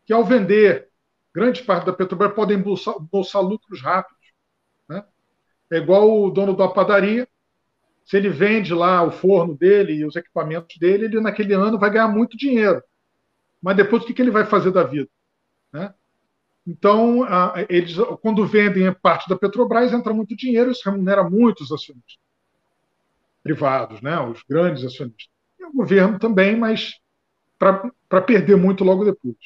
que 0.05 0.13
ao 0.13 0.23
vender 0.23 0.89
grande 1.33 1.63
parte 1.63 1.85
da 1.85 1.93
Petrobras 1.93 2.33
podem 2.33 2.61
bolsar, 2.61 2.95
bolsar 2.99 3.41
lucros 3.41 3.81
rápidos. 3.81 4.31
Né? 4.87 5.03
É 5.71 5.77
igual 5.77 6.23
o 6.23 6.29
dono 6.29 6.55
da 6.55 6.67
padaria 6.67 7.27
se 8.05 8.15
ele 8.17 8.29
vende 8.29 8.73
lá 8.73 9.01
o 9.01 9.11
forno 9.11 9.57
dele 9.57 9.93
e 9.93 10.05
os 10.05 10.15
equipamentos 10.15 10.77
dele, 10.77 11.05
ele 11.05 11.19
naquele 11.19 11.53
ano 11.53 11.79
vai 11.79 11.89
ganhar 11.89 12.07
muito 12.07 12.37
dinheiro. 12.37 12.81
Mas 13.59 13.75
depois 13.75 14.03
o 14.03 14.05
que, 14.05 14.21
ele 14.21 14.29
vai 14.29 14.45
fazer 14.45 14.71
da 14.71 14.83
vida? 14.83 15.09
Né? 15.73 15.91
Então, 16.67 17.19
eles, 17.69 17.95
quando 18.21 18.45
vendem 18.45 18.91
parte 18.93 19.29
da 19.29 19.37
Petrobras, 19.37 19.93
entra 19.93 20.13
muito 20.13 20.35
dinheiro, 20.35 20.71
isso 20.71 20.89
remunera 20.89 21.23
muitos 21.23 21.71
acionistas 21.71 22.17
privados, 23.45 24.01
né? 24.01 24.19
os 24.19 24.41
grandes 24.49 24.83
acionistas. 24.83 25.29
E 25.59 25.65
o 25.65 25.71
governo 25.71 26.17
também, 26.17 26.57
mas 26.57 26.95
para 27.59 28.21
perder 28.23 28.57
muito 28.57 28.83
logo 28.83 29.05
depois. 29.05 29.37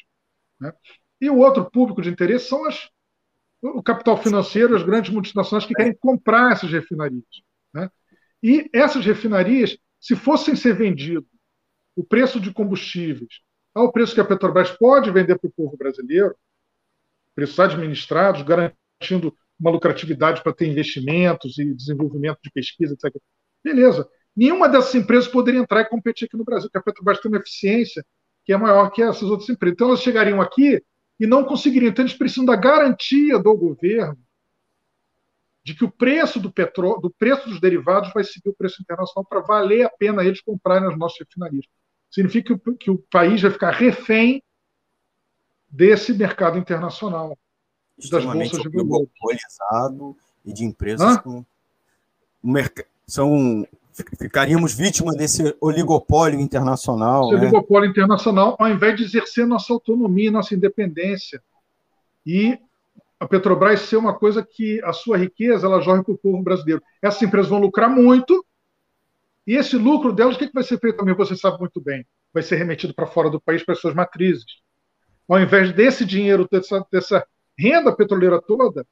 Né? 0.58 0.72
E 1.20 1.28
o 1.28 1.36
outro 1.36 1.70
público 1.70 2.00
de 2.00 2.08
interesse 2.08 2.48
são 2.48 2.64
as, 2.64 2.88
o 3.60 3.82
capital 3.82 4.16
financeiro, 4.16 4.74
as 4.74 4.82
grandes 4.82 5.12
multinacionais 5.12 5.66
que 5.66 5.74
querem 5.74 5.94
comprar 5.94 6.52
essas 6.52 6.72
refinarias. 6.72 7.22
Né? 7.74 7.90
E 8.42 8.70
essas 8.72 9.04
refinarias, 9.04 9.76
se 10.00 10.16
fossem 10.16 10.56
ser 10.56 10.74
vendidos 10.74 11.28
o 11.94 12.02
preço 12.02 12.40
de 12.40 12.50
combustíveis 12.50 13.40
ao 13.74 13.92
preço 13.92 14.14
que 14.14 14.20
a 14.20 14.24
Petrobras 14.24 14.70
pode 14.70 15.10
vender 15.10 15.38
para 15.38 15.46
o 15.46 15.52
povo 15.52 15.76
brasileiro, 15.76 16.34
preços 17.34 17.58
administrados, 17.58 18.42
garantindo 18.42 19.34
uma 19.58 19.70
lucratividade 19.70 20.42
para 20.42 20.54
ter 20.54 20.66
investimentos 20.66 21.58
e 21.58 21.74
desenvolvimento 21.74 22.38
de 22.42 22.50
pesquisa, 22.50 22.94
etc. 22.94 23.14
Beleza. 23.62 24.08
nenhuma 24.34 24.68
dessas 24.68 24.94
empresas 24.94 25.28
poderia 25.28 25.60
entrar 25.60 25.82
e 25.82 25.88
competir 25.88 26.26
aqui 26.26 26.36
no 26.36 26.44
Brasil, 26.44 26.68
porque 26.68 26.78
a 26.78 26.82
Petrobras 26.82 27.20
tem 27.20 27.30
uma 27.30 27.38
eficiência 27.38 28.04
que 28.44 28.52
é 28.52 28.56
maior 28.56 28.90
que 28.90 29.02
essas 29.02 29.24
outras 29.24 29.48
empresas. 29.50 29.74
Então, 29.74 29.88
elas 29.88 30.00
chegariam 30.00 30.40
aqui 30.40 30.82
e 31.18 31.26
não 31.26 31.44
conseguiriam. 31.44 31.90
Então, 31.90 32.04
eles 32.04 32.16
precisam 32.16 32.44
da 32.44 32.56
garantia 32.56 33.38
do 33.38 33.54
governo 33.54 34.18
de 35.62 35.74
que 35.74 35.84
o 35.84 35.90
preço 35.90 36.40
do 36.40 36.50
petróleo, 36.50 37.00
do 37.00 37.10
preço 37.10 37.48
dos 37.48 37.60
derivados 37.60 38.10
vai 38.14 38.24
seguir 38.24 38.48
o 38.48 38.54
preço 38.54 38.80
internacional 38.80 39.26
para 39.28 39.40
valer 39.40 39.84
a 39.84 39.90
pena 39.90 40.24
eles 40.24 40.40
comprarem 40.40 40.88
as 40.88 40.98
nossas 40.98 41.18
refinarias. 41.20 41.66
Significa 42.10 42.58
que 42.58 42.70
o, 42.70 42.76
que 42.76 42.90
o 42.90 42.98
país 43.10 43.42
vai 43.42 43.50
ficar 43.50 43.70
refém 43.70 44.42
desse 45.70 46.12
mercado 46.12 46.58
internacional 46.58 47.36
das 48.10 48.24
bolsas 48.24 48.62
de 48.62 48.82
monopolizado 48.82 50.16
e 50.44 50.52
de 50.52 50.64
empresas 50.64 51.16
Hã? 51.16 51.18
com 51.18 51.44
são 53.06 53.66
ficaríamos 54.18 54.72
vítimas 54.72 55.16
desse 55.16 55.54
oligopólio 55.60 56.40
internacional. 56.40 57.24
Esse 57.24 57.34
né? 57.34 57.40
oligopólio 57.42 57.90
internacional, 57.90 58.56
ao 58.58 58.68
invés 58.68 58.96
de 58.96 59.04
exercer 59.04 59.46
nossa 59.46 59.72
autonomia, 59.72 60.30
nossa 60.30 60.54
independência. 60.54 61.42
E 62.24 62.58
a 63.18 63.26
Petrobras 63.26 63.80
ser 63.80 63.96
uma 63.96 64.14
coisa 64.14 64.42
que 64.42 64.82
a 64.84 64.92
sua 64.92 65.18
riqueza 65.18 65.66
ela 65.66 65.82
joga 65.82 66.02
para 66.02 66.14
o 66.14 66.18
povo 66.18 66.42
brasileiro. 66.42 66.82
Essas 67.02 67.20
empresas 67.20 67.50
vão 67.50 67.60
lucrar 67.60 67.90
muito, 67.90 68.44
e 69.46 69.56
esse 69.56 69.76
lucro 69.76 70.12
delas, 70.12 70.36
o 70.36 70.38
que, 70.38 70.50
vai 70.52 70.62
ser 70.62 70.78
feito 70.78 70.96
também? 70.96 71.14
Você 71.14 71.36
sabe 71.36 71.58
muito 71.58 71.80
bem. 71.80 72.06
Vai 72.32 72.42
ser 72.42 72.56
remetido 72.56 72.94
para 72.94 73.06
fora 73.06 73.28
do 73.28 73.40
país 73.40 73.64
para 73.64 73.74
as 73.74 73.80
suas 73.80 73.94
matrizes. 73.94 74.44
Ao 75.30 75.38
invés 75.38 75.72
desse 75.72 76.04
dinheiro, 76.04 76.48
dessa, 76.50 76.84
dessa 76.90 77.24
renda 77.56 77.94
petroleira 77.94 78.42
toda, 78.42 78.84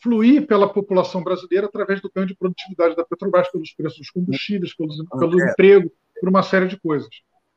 fluir 0.00 0.46
pela 0.46 0.72
população 0.72 1.20
brasileira 1.20 1.66
através 1.66 2.00
do 2.00 2.08
ganho 2.14 2.28
de 2.28 2.36
produtividade 2.36 2.94
da 2.94 3.04
Petrobras, 3.04 3.50
pelos 3.50 3.72
preços 3.72 3.98
dos 3.98 4.10
combustíveis, 4.10 4.72
pelos, 4.76 4.96
pelo 5.18 5.42
é. 5.42 5.50
emprego, 5.50 5.90
por 6.20 6.28
uma 6.28 6.44
série 6.44 6.68
de 6.68 6.78
coisas. 6.78 7.10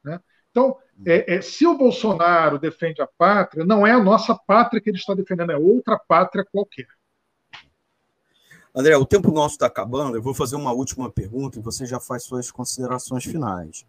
Né? 0.03 0.19
Então, 0.49 0.77
é, 1.05 1.35
é, 1.35 1.41
se 1.41 1.67
o 1.67 1.77
Bolsonaro 1.77 2.57
defende 2.57 3.03
a 3.03 3.07
pátria, 3.17 3.63
não 3.63 3.85
é 3.85 3.91
a 3.91 4.03
nossa 4.03 4.33
pátria 4.33 4.81
que 4.81 4.89
ele 4.89 4.97
está 4.97 5.13
defendendo, 5.13 5.51
é 5.51 5.57
outra 5.57 5.99
pátria 5.99 6.43
qualquer. 6.43 6.87
André, 8.73 8.97
o 8.97 9.05
tempo 9.05 9.31
nosso 9.31 9.55
está 9.55 9.67
acabando. 9.67 10.17
Eu 10.17 10.23
vou 10.23 10.33
fazer 10.33 10.55
uma 10.55 10.71
última 10.71 11.11
pergunta 11.11 11.59
e 11.59 11.61
você 11.61 11.85
já 11.85 11.99
faz 11.99 12.23
suas 12.23 12.49
considerações 12.49 13.25
finais. 13.25 13.85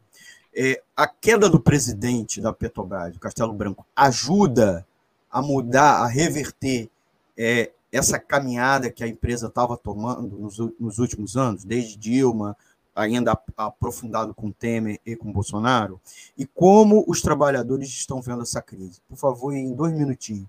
É, 0.55 0.83
a 0.97 1.07
queda 1.07 1.49
do 1.49 1.61
presidente 1.61 2.41
da 2.41 2.53
Petrobras, 2.53 3.13
do 3.13 3.21
Castelo 3.21 3.53
Branco, 3.53 3.87
ajuda 3.95 4.87
a 5.31 5.43
mudar, 5.43 6.03
a 6.03 6.07
reverter 6.07 6.89
é, 7.37 7.71
essa 7.93 8.19
caminhada 8.19 8.91
que 8.91 9.05
a 9.05 9.09
empresa 9.09 9.47
estava 9.47 9.77
tomando 9.77 10.39
nos, 10.39 10.59
nos, 10.79 10.99
últimos 10.99 11.37
anos, 11.37 11.65
desde 11.65 11.97
Dilma, 11.97 12.57
ainda 12.95 13.39
aprofundado 13.57 14.35
com 14.35 14.51
Temer 14.51 14.99
e 15.07 15.15
com 15.15 15.33
Bolsonaro, 15.33 16.01
e 16.37 16.45
como 16.45 17.05
os 17.07 17.23
trabalhadores 17.23 17.89
estão 17.89 18.21
vendo 18.21 18.43
essa 18.43 18.61
crise. 18.61 19.01
Por 19.09 19.17
favor, 19.17 19.53
em 19.53 19.73
dois 19.73 19.93
minutinhos. 19.93 20.49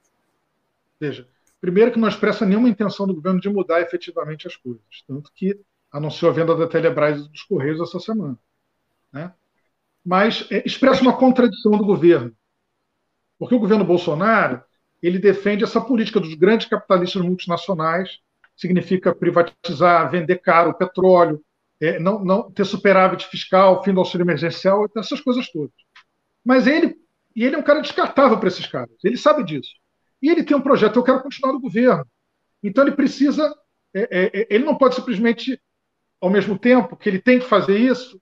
Veja, 0.99 1.27
primeiro 1.61 1.91
que 1.91 1.99
não 1.99 2.07
expressa 2.07 2.45
nenhuma 2.45 2.69
intenção 2.69 3.05
do 3.05 3.13
governo 3.13 3.39
de 3.39 3.49
mudar 3.49 3.81
efetivamente 3.81 4.47
as 4.47 4.55
coisas, 4.55 4.81
tanto 5.07 5.31
que 5.33 5.59
anunciou 5.91 6.31
a 6.31 6.33
venda 6.33 6.55
da 6.55 6.67
Telebrás 6.67 7.19
e 7.21 7.29
dos 7.29 7.43
Correios 7.43 7.79
essa 7.79 7.99
semana. 7.99 8.37
Né? 9.11 9.31
Mas 10.09 10.47
é, 10.49 10.63
expressa 10.65 11.03
uma 11.03 11.15
contradição 11.15 11.73
do 11.73 11.85
governo, 11.85 12.35
porque 13.37 13.53
o 13.53 13.59
governo 13.59 13.85
Bolsonaro 13.85 14.59
ele 15.03 15.19
defende 15.19 15.63
essa 15.63 15.79
política 15.79 16.19
dos 16.19 16.33
grandes 16.33 16.67
capitalistas 16.67 17.21
multinacionais, 17.21 18.17
significa 18.57 19.13
privatizar, 19.13 20.09
vender 20.09 20.37
caro 20.37 20.71
o 20.71 20.73
petróleo, 20.73 21.39
é, 21.79 21.99
não, 21.99 22.25
não, 22.25 22.49
ter 22.49 22.65
superávit 22.65 23.27
fiscal, 23.27 23.83
fim 23.83 23.93
do 23.93 23.99
auxílio 23.99 24.23
emergencial, 24.23 24.89
essas 24.97 25.21
coisas 25.21 25.47
todas. 25.51 25.75
Mas 26.43 26.65
ele, 26.65 26.97
e 27.35 27.45
ele 27.45 27.55
é 27.55 27.59
um 27.59 27.63
cara 27.63 27.79
descartável 27.79 28.39
para 28.39 28.47
esses 28.47 28.65
caras, 28.65 28.89
ele 29.03 29.15
sabe 29.15 29.43
disso. 29.43 29.69
E 30.19 30.27
ele 30.27 30.43
tem 30.43 30.57
um 30.57 30.61
projeto, 30.61 30.95
eu 30.95 31.03
quero 31.03 31.21
continuar 31.21 31.53
no 31.53 31.61
governo. 31.61 32.03
Então 32.63 32.83
ele 32.83 32.95
precisa, 32.95 33.55
é, 33.93 34.01
é, 34.09 34.41
é 34.41 34.47
ele 34.49 34.65
não 34.65 34.75
pode 34.75 34.95
simplesmente, 34.95 35.61
ao 36.19 36.31
mesmo 36.31 36.57
tempo 36.57 36.97
que 36.97 37.07
ele 37.07 37.21
tem 37.21 37.37
que 37.37 37.45
fazer 37.45 37.77
isso, 37.77 38.19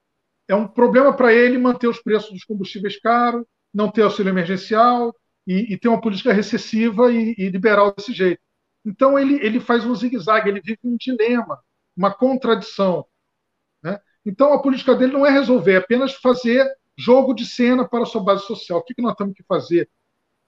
é 0.47 0.55
um 0.55 0.67
problema 0.67 1.13
para 1.13 1.33
ele 1.33 1.57
manter 1.57 1.87
os 1.87 2.01
preços 2.01 2.31
dos 2.31 2.43
combustíveis 2.43 2.99
caros, 2.99 3.45
não 3.73 3.91
ter 3.91 4.03
auxílio 4.03 4.29
emergencial, 4.29 5.13
e, 5.47 5.73
e 5.73 5.77
ter 5.77 5.87
uma 5.87 6.01
política 6.01 6.33
recessiva 6.33 7.11
e, 7.11 7.33
e, 7.37 7.49
liberal 7.49 7.93
desse 7.95 8.13
jeito. 8.13 8.41
Então 8.85 9.17
ele, 9.17 9.35
ele 9.45 9.59
faz 9.59 9.85
um 9.85 9.95
zigue-zague, 9.95 10.49
ele 10.49 10.61
vive 10.61 10.79
um 10.83 10.97
dilema, 10.97 11.59
uma 11.95 12.13
contradição. 12.13 13.05
Né? 13.81 13.99
Então 14.25 14.53
a 14.53 14.61
política 14.61 14.93
dele 14.93 15.13
não 15.13 15.25
é 15.25 15.29
resolver, 15.29 15.73
é 15.73 15.77
apenas 15.77 16.13
fazer 16.13 16.69
jogo 16.97 17.33
de 17.33 17.45
cena 17.45 17.87
para 17.87 18.03
a 18.03 18.05
sua 18.05 18.21
base 18.21 18.45
social. 18.45 18.79
O 18.79 18.83
que, 18.83 18.93
que 18.93 19.01
nós 19.01 19.15
temos 19.15 19.33
que 19.33 19.43
fazer? 19.43 19.89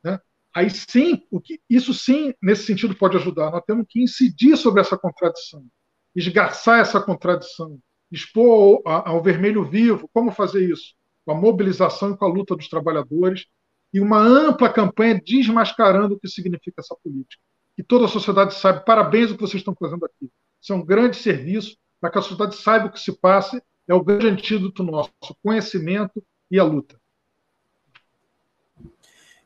Né? 0.04 0.20
Aí 0.54 0.70
sim, 0.70 1.26
o 1.32 1.40
que, 1.40 1.62
isso 1.70 1.94
sim, 1.94 2.34
nesse 2.42 2.64
sentido, 2.64 2.96
pode 2.96 3.16
ajudar. 3.16 3.52
Nós 3.52 3.64
temos 3.66 3.86
que 3.88 4.02
incidir 4.02 4.58
sobre 4.58 4.82
essa 4.82 4.98
contradição, 4.98 5.66
esgarçar 6.14 6.80
essa 6.80 7.00
contradição, 7.00 7.80
expor 8.12 8.82
ao, 8.86 9.22
vermelho 9.22 9.64
vivo 9.64 10.10
como 10.14 10.32
fazer 10.32 10.70
isso? 10.70 10.96
Com 11.26 11.32
a 11.32 11.36
mobilização 11.36 12.12
e 12.12 12.18
com 12.18 12.26
a 12.26 12.28
luta 12.28 12.56
dos 12.56 12.68
trabalhadores 12.68 13.46
e 13.94 14.00
uma 14.00 14.20
ampla 14.20 14.72
campanha 14.72 15.22
desmascarando 15.24 16.16
o 16.16 16.20
que 16.20 16.28
significa 16.28 16.82
essa 16.82 16.96
política. 17.04 17.42
E 17.78 17.84
toda 17.84 18.06
a 18.06 18.10
sociedade 18.10 18.54
sabe, 18.56 18.84
parabéns 18.86 19.32
o 19.32 19.36
que 19.36 19.42
vocês 19.42 19.62
estão 19.62 19.76
fazendo 19.76 20.06
aqui. 20.06 20.30
Isso 20.62 20.74
é 20.74 20.76
um 20.76 20.86
grande 20.86 21.18
serviço 21.18 21.78
para 22.00 22.10
que 22.10 22.18
a 22.18 22.22
sociedade 22.22 22.56
saiba 22.56 22.88
o 22.88 22.92
que 22.92 23.00
se 23.00 23.12
passa, 23.12 23.62
é 23.88 23.94
o 23.94 24.04
grande 24.04 24.28
antídoto 24.28 24.84
nosso, 24.84 25.12
o 25.24 25.36
conhecimento 25.44 26.24
e 26.52 26.60
a 26.60 26.64
luta. 26.64 27.00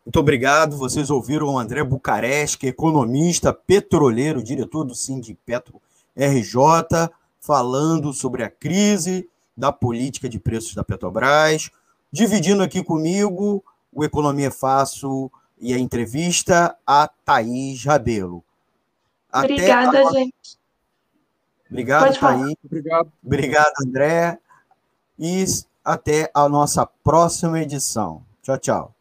Muito 0.06 0.20
obrigado. 0.20 0.78
Vocês 0.78 1.10
ouviram 1.10 1.48
o 1.48 1.58
André 1.58 1.82
Bucareste, 1.84 2.68
economista, 2.68 3.54
petroleiro, 3.54 4.44
diretor 4.44 4.84
do 4.84 4.94
Sindipetro 4.94 5.82
RJ, 6.16 7.10
falando 7.44 8.14
sobre 8.14 8.42
a 8.42 8.50
crise 8.50 9.30
da 9.56 9.70
política 9.72 10.30
de 10.30 10.40
preços 10.40 10.74
da 10.74 10.84
Petrobras, 10.84 11.70
dividindo 12.10 12.64
aqui 12.64 12.82
comigo 12.82 13.62
o 13.92 14.04
Economia 14.04 14.50
Fácil 14.50 15.30
e 15.60 15.74
a 15.74 15.78
entrevista 15.78 16.76
a 16.88 17.08
Thaís 17.26 17.84
Rabelo. 17.84 18.42
Até 19.30 19.54
Obrigada, 19.54 20.08
a... 20.08 20.12
gente. 20.14 20.58
Obrigado, 21.70 22.18
Thaís. 22.18 22.56
Obrigado. 22.64 23.12
Obrigado, 23.24 23.74
André. 23.86 24.40
E 25.20 25.44
até 25.84 26.32
a 26.34 26.48
nossa 26.48 26.86
próxima 26.86 27.62
edição. 27.62 28.24
Tchau, 28.42 28.58
tchau. 28.58 28.96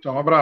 Tchau, 0.00 0.14
um 0.14 0.18
abraço. 0.18 0.38